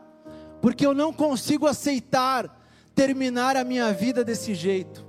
porque 0.62 0.86
eu 0.86 0.93
não 0.93 1.13
consigo 1.13 1.65
aceitar 1.65 2.60
terminar 2.93 3.56
a 3.56 3.63
minha 3.63 3.93
vida 3.93 4.21
desse 4.21 4.54
jeito. 4.54 5.08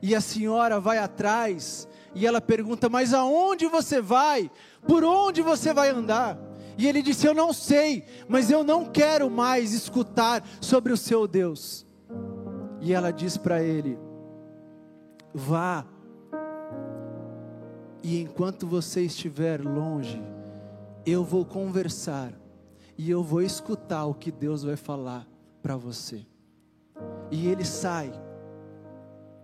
E 0.00 0.14
a 0.14 0.22
senhora 0.22 0.80
vai 0.80 0.96
atrás 0.96 1.86
e 2.14 2.26
ela 2.26 2.40
pergunta: 2.40 2.88
Mas 2.88 3.12
aonde 3.12 3.66
você 3.66 4.00
vai? 4.00 4.50
Por 4.86 5.04
onde 5.04 5.42
você 5.42 5.74
vai 5.74 5.90
andar? 5.90 6.47
E 6.78 6.86
ele 6.86 7.02
disse: 7.02 7.26
Eu 7.26 7.34
não 7.34 7.52
sei, 7.52 8.04
mas 8.28 8.52
eu 8.52 8.62
não 8.62 8.86
quero 8.86 9.28
mais 9.28 9.72
escutar 9.72 10.46
sobre 10.60 10.92
o 10.92 10.96
seu 10.96 11.26
Deus. 11.26 11.84
E 12.80 12.94
ela 12.94 13.10
diz 13.10 13.36
para 13.36 13.60
ele: 13.60 13.98
Vá, 15.34 15.84
e 18.00 18.22
enquanto 18.22 18.64
você 18.64 19.02
estiver 19.02 19.60
longe, 19.60 20.22
eu 21.04 21.24
vou 21.24 21.44
conversar 21.44 22.32
e 22.96 23.10
eu 23.10 23.24
vou 23.24 23.42
escutar 23.42 24.04
o 24.06 24.14
que 24.14 24.30
Deus 24.30 24.62
vai 24.62 24.76
falar 24.76 25.26
para 25.60 25.76
você. 25.76 26.24
E 27.28 27.48
ele 27.48 27.64
sai, 27.64 28.12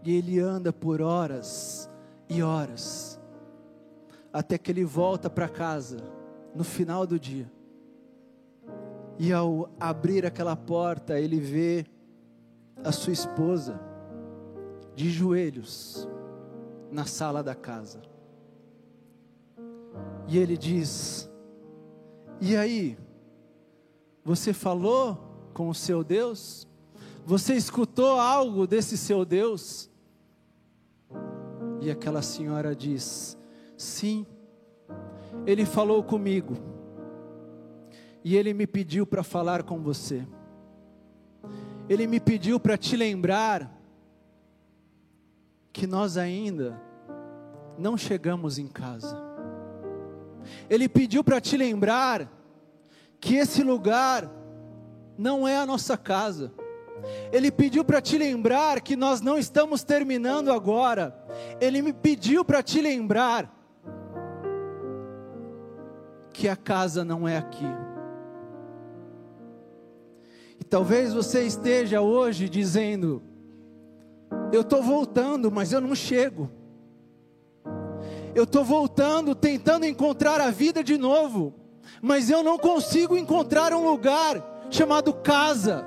e 0.04 0.16
ele 0.16 0.38
anda 0.38 0.72
por 0.72 1.02
horas 1.02 1.90
e 2.28 2.42
horas, 2.42 3.20
até 4.32 4.56
que 4.56 4.70
ele 4.70 4.84
volta 4.84 5.28
para 5.28 5.48
casa 5.48 5.98
no 6.54 6.64
final 6.64 7.06
do 7.06 7.18
dia. 7.18 7.50
E 9.18 9.32
ao 9.32 9.70
abrir 9.78 10.26
aquela 10.26 10.56
porta, 10.56 11.18
ele 11.18 11.38
vê 11.38 11.86
a 12.82 12.92
sua 12.92 13.12
esposa 13.12 13.80
de 14.94 15.10
joelhos 15.10 16.08
na 16.90 17.04
sala 17.04 17.42
da 17.42 17.54
casa. 17.54 18.02
E 20.26 20.38
ele 20.38 20.56
diz: 20.56 21.30
E 22.40 22.56
aí, 22.56 22.96
você 24.24 24.52
falou 24.52 25.18
com 25.52 25.68
o 25.68 25.74
seu 25.74 26.02
Deus? 26.02 26.66
Você 27.26 27.54
escutou 27.54 28.18
algo 28.18 28.66
desse 28.66 28.96
seu 28.96 29.24
Deus? 29.24 29.90
E 31.80 31.90
aquela 31.90 32.22
senhora 32.22 32.74
diz: 32.74 33.38
Sim, 33.76 34.26
ele 35.46 35.64
falou 35.64 36.02
comigo. 36.02 36.56
E 38.22 38.36
ele 38.36 38.54
me 38.54 38.66
pediu 38.66 39.06
para 39.06 39.22
falar 39.22 39.62
com 39.62 39.82
você. 39.82 40.26
Ele 41.88 42.06
me 42.06 42.18
pediu 42.18 42.58
para 42.58 42.78
te 42.78 42.96
lembrar 42.96 43.70
que 45.72 45.86
nós 45.86 46.16
ainda 46.16 46.80
não 47.78 47.96
chegamos 47.98 48.58
em 48.58 48.66
casa. 48.66 49.22
Ele 50.70 50.88
pediu 50.88 51.22
para 51.22 51.40
te 51.40 51.56
lembrar 51.56 52.30
que 53.20 53.36
esse 53.36 53.62
lugar 53.62 54.30
não 55.18 55.46
é 55.46 55.56
a 55.56 55.66
nossa 55.66 55.96
casa. 55.96 56.52
Ele 57.32 57.50
pediu 57.50 57.84
para 57.84 58.00
te 58.00 58.16
lembrar 58.16 58.80
que 58.80 58.96
nós 58.96 59.20
não 59.20 59.36
estamos 59.36 59.82
terminando 59.82 60.50
agora. 60.50 61.14
Ele 61.60 61.82
me 61.82 61.92
pediu 61.92 62.44
para 62.44 62.62
te 62.62 62.80
lembrar 62.80 63.53
que 66.34 66.48
a 66.48 66.56
casa 66.56 67.04
não 67.04 67.26
é 67.26 67.38
aqui. 67.38 67.64
E 70.60 70.64
talvez 70.64 71.14
você 71.14 71.44
esteja 71.44 72.00
hoje 72.00 72.48
dizendo: 72.48 73.22
Eu 74.52 74.62
estou 74.62 74.82
voltando, 74.82 75.50
mas 75.50 75.72
eu 75.72 75.80
não 75.80 75.94
chego. 75.94 76.50
Eu 78.34 78.42
estou 78.42 78.64
voltando, 78.64 79.32
tentando 79.32 79.86
encontrar 79.86 80.40
a 80.40 80.50
vida 80.50 80.82
de 80.82 80.98
novo, 80.98 81.54
mas 82.02 82.28
eu 82.28 82.42
não 82.42 82.58
consigo 82.58 83.16
encontrar 83.16 83.72
um 83.72 83.88
lugar 83.88 84.66
chamado 84.70 85.14
casa. 85.14 85.84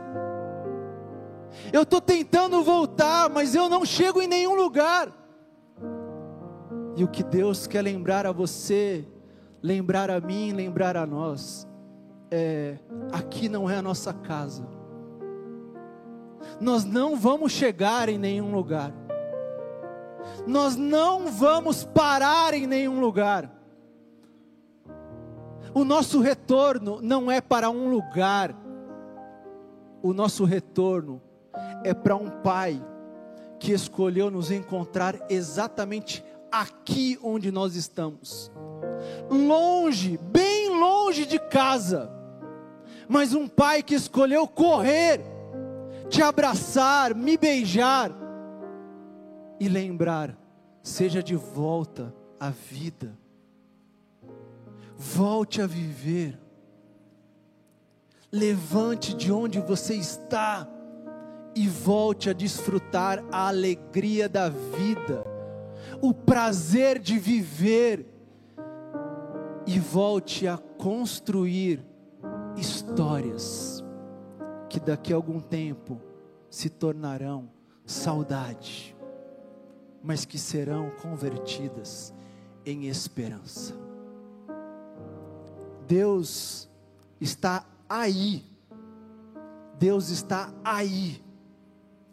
Eu 1.74 1.82
estou 1.82 2.00
tentando 2.00 2.64
voltar, 2.64 3.30
mas 3.30 3.54
eu 3.54 3.68
não 3.68 3.84
chego 3.84 4.22
em 4.22 4.28
nenhum 4.28 4.56
lugar. 4.56 5.12
E 6.96 7.04
o 7.04 7.08
que 7.08 7.22
Deus 7.22 7.68
quer 7.68 7.82
lembrar 7.82 8.26
a 8.26 8.32
você 8.32 9.06
lembrar 9.62 10.10
a 10.10 10.20
mim, 10.20 10.52
lembrar 10.52 10.96
a 10.98 11.06
nós, 11.06 11.68
é, 12.30 12.78
aqui 13.12 13.50
não 13.50 13.70
é 13.70 13.78
a 13.78 13.82
nossa 13.82 14.14
casa. 14.14 14.68
Nós 16.60 16.84
não 16.84 17.16
vamos 17.16 17.52
chegar 17.52 18.10
em 18.10 18.18
nenhum 18.18 18.52
lugar. 18.54 18.94
Nós 20.46 20.76
não 20.76 21.28
vamos 21.28 21.84
parar 21.84 22.54
em 22.54 22.68
nenhum 22.68 23.00
lugar. 23.00 23.52
O 25.74 25.84
nosso 25.84 26.20
retorno 26.20 27.00
não 27.02 27.32
é 27.32 27.40
para 27.42 27.70
um 27.70 27.90
lugar. 27.90 28.56
O 30.02 30.14
nosso 30.14 30.46
retorno 30.46 31.22
é 31.84 31.94
para 31.94 32.16
um 32.16 32.30
pai 32.30 32.84
que 33.60 33.72
escolheu 33.72 34.30
nos 34.30 34.52
encontrar 34.52 35.16
exatamente 35.30 36.24
aqui 36.62 37.18
onde 37.22 37.52
nós 37.52 37.76
estamos. 37.76 38.52
Longe, 39.30 40.18
bem 40.18 40.70
longe 40.70 41.26
de 41.26 41.40
casa. 41.40 42.12
Mas 43.08 43.34
um 43.34 43.48
pai 43.48 43.82
que 43.82 43.96
escolheu 43.96 44.48
correr, 44.48 45.22
te 46.10 46.22
abraçar, 46.22 47.16
me 47.16 47.38
beijar 47.38 48.12
e 49.60 49.68
lembrar: 49.68 50.38
seja 50.82 51.24
de 51.24 51.36
volta 51.36 52.14
à 52.40 52.50
vida. 52.50 53.18
Volte 54.98 55.62
a 55.62 55.68
viver. 55.68 56.40
Levante 58.32 59.14
de 59.14 59.32
onde 59.32 59.60
você 59.60 59.96
está 59.96 60.68
e 61.56 61.68
volte 61.68 62.30
a 62.30 62.34
desfrutar 62.34 63.24
a 63.32 63.48
alegria 63.48 64.28
da 64.28 64.50
vida, 64.50 65.24
o 66.02 66.14
prazer 66.14 67.00
de 67.00 67.18
viver, 67.18 68.18
e 69.68 69.80
volte 69.80 70.48
a 70.48 70.58
construir 70.58 71.86
histórias 72.56 73.84
que 74.70 74.80
daqui 74.80 75.12
a 75.12 75.18
algum 75.18 75.42
tempo 75.42 76.02
se 76.50 76.70
tornarão 76.70 77.50
saudade, 77.86 78.96
mas 80.02 80.24
que 80.24 80.40
serão 80.40 80.90
convertidas 81.02 82.14
em 82.66 82.88
esperança. 82.88 83.76
Deus 85.86 86.70
está 87.20 87.66
aí, 87.90 88.46
Deus 89.78 90.10
está 90.10 90.54
aí 90.64 91.22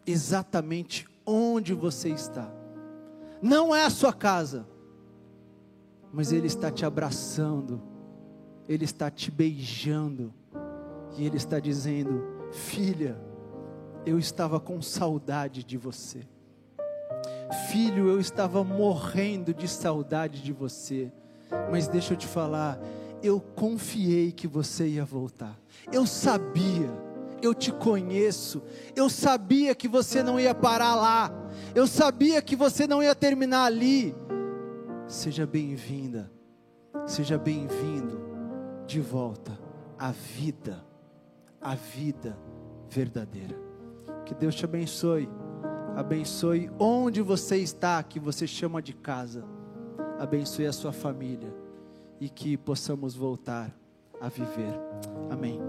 exatamente 0.05 1.07
onde 1.25 1.73
você 1.73 2.09
está. 2.09 2.51
Não 3.45 3.75
é 3.75 3.85
a 3.85 3.91
sua 3.91 4.11
casa, 4.11 4.67
mas 6.11 6.31
Ele 6.31 6.47
está 6.47 6.71
te 6.71 6.83
abraçando, 6.83 7.79
Ele 8.67 8.85
está 8.85 9.11
te 9.11 9.29
beijando, 9.29 10.33
e 11.15 11.27
Ele 11.27 11.37
está 11.37 11.59
dizendo: 11.59 12.23
Filha, 12.51 13.15
eu 14.03 14.17
estava 14.17 14.59
com 14.59 14.81
saudade 14.81 15.63
de 15.63 15.77
você. 15.77 16.27
Filho, 17.69 18.07
eu 18.07 18.19
estava 18.19 18.63
morrendo 18.63 19.53
de 19.53 19.67
saudade 19.67 20.41
de 20.41 20.51
você. 20.51 21.13
Mas 21.69 21.87
deixa 21.87 22.13
eu 22.13 22.17
te 22.17 22.25
falar, 22.25 22.79
eu 23.21 23.39
confiei 23.39 24.31
que 24.31 24.47
você 24.47 24.87
ia 24.87 25.05
voltar. 25.05 25.55
Eu 25.93 26.07
sabia 26.07 26.89
eu 27.45 27.53
te 27.53 27.71
conheço, 27.71 28.61
eu 28.95 29.09
sabia 29.09 29.73
que 29.75 29.87
você 29.87 30.21
não 30.23 30.39
ia 30.39 30.53
parar 30.53 30.95
lá, 30.95 31.31
eu 31.73 31.87
sabia 31.87 32.41
que 32.41 32.55
você 32.55 32.87
não 32.87 33.01
ia 33.01 33.15
terminar 33.15 33.65
ali. 33.65 34.15
Seja 35.07 35.45
bem-vinda, 35.45 36.31
seja 37.05 37.37
bem-vindo 37.37 38.19
de 38.87 38.99
volta 38.99 39.57
à 39.97 40.11
vida, 40.11 40.83
à 41.61 41.75
vida 41.75 42.37
verdadeira. 42.89 43.55
Que 44.25 44.33
Deus 44.33 44.55
te 44.55 44.65
abençoe, 44.65 45.29
abençoe 45.95 46.71
onde 46.79 47.21
você 47.21 47.57
está, 47.57 48.01
que 48.01 48.19
você 48.19 48.47
chama 48.47 48.81
de 48.81 48.93
casa, 48.93 49.45
abençoe 50.19 50.65
a 50.65 50.73
sua 50.73 50.91
família 50.91 51.53
e 52.19 52.27
que 52.27 52.57
possamos 52.57 53.15
voltar 53.15 53.71
a 54.19 54.29
viver. 54.29 54.73
Amém. 55.29 55.59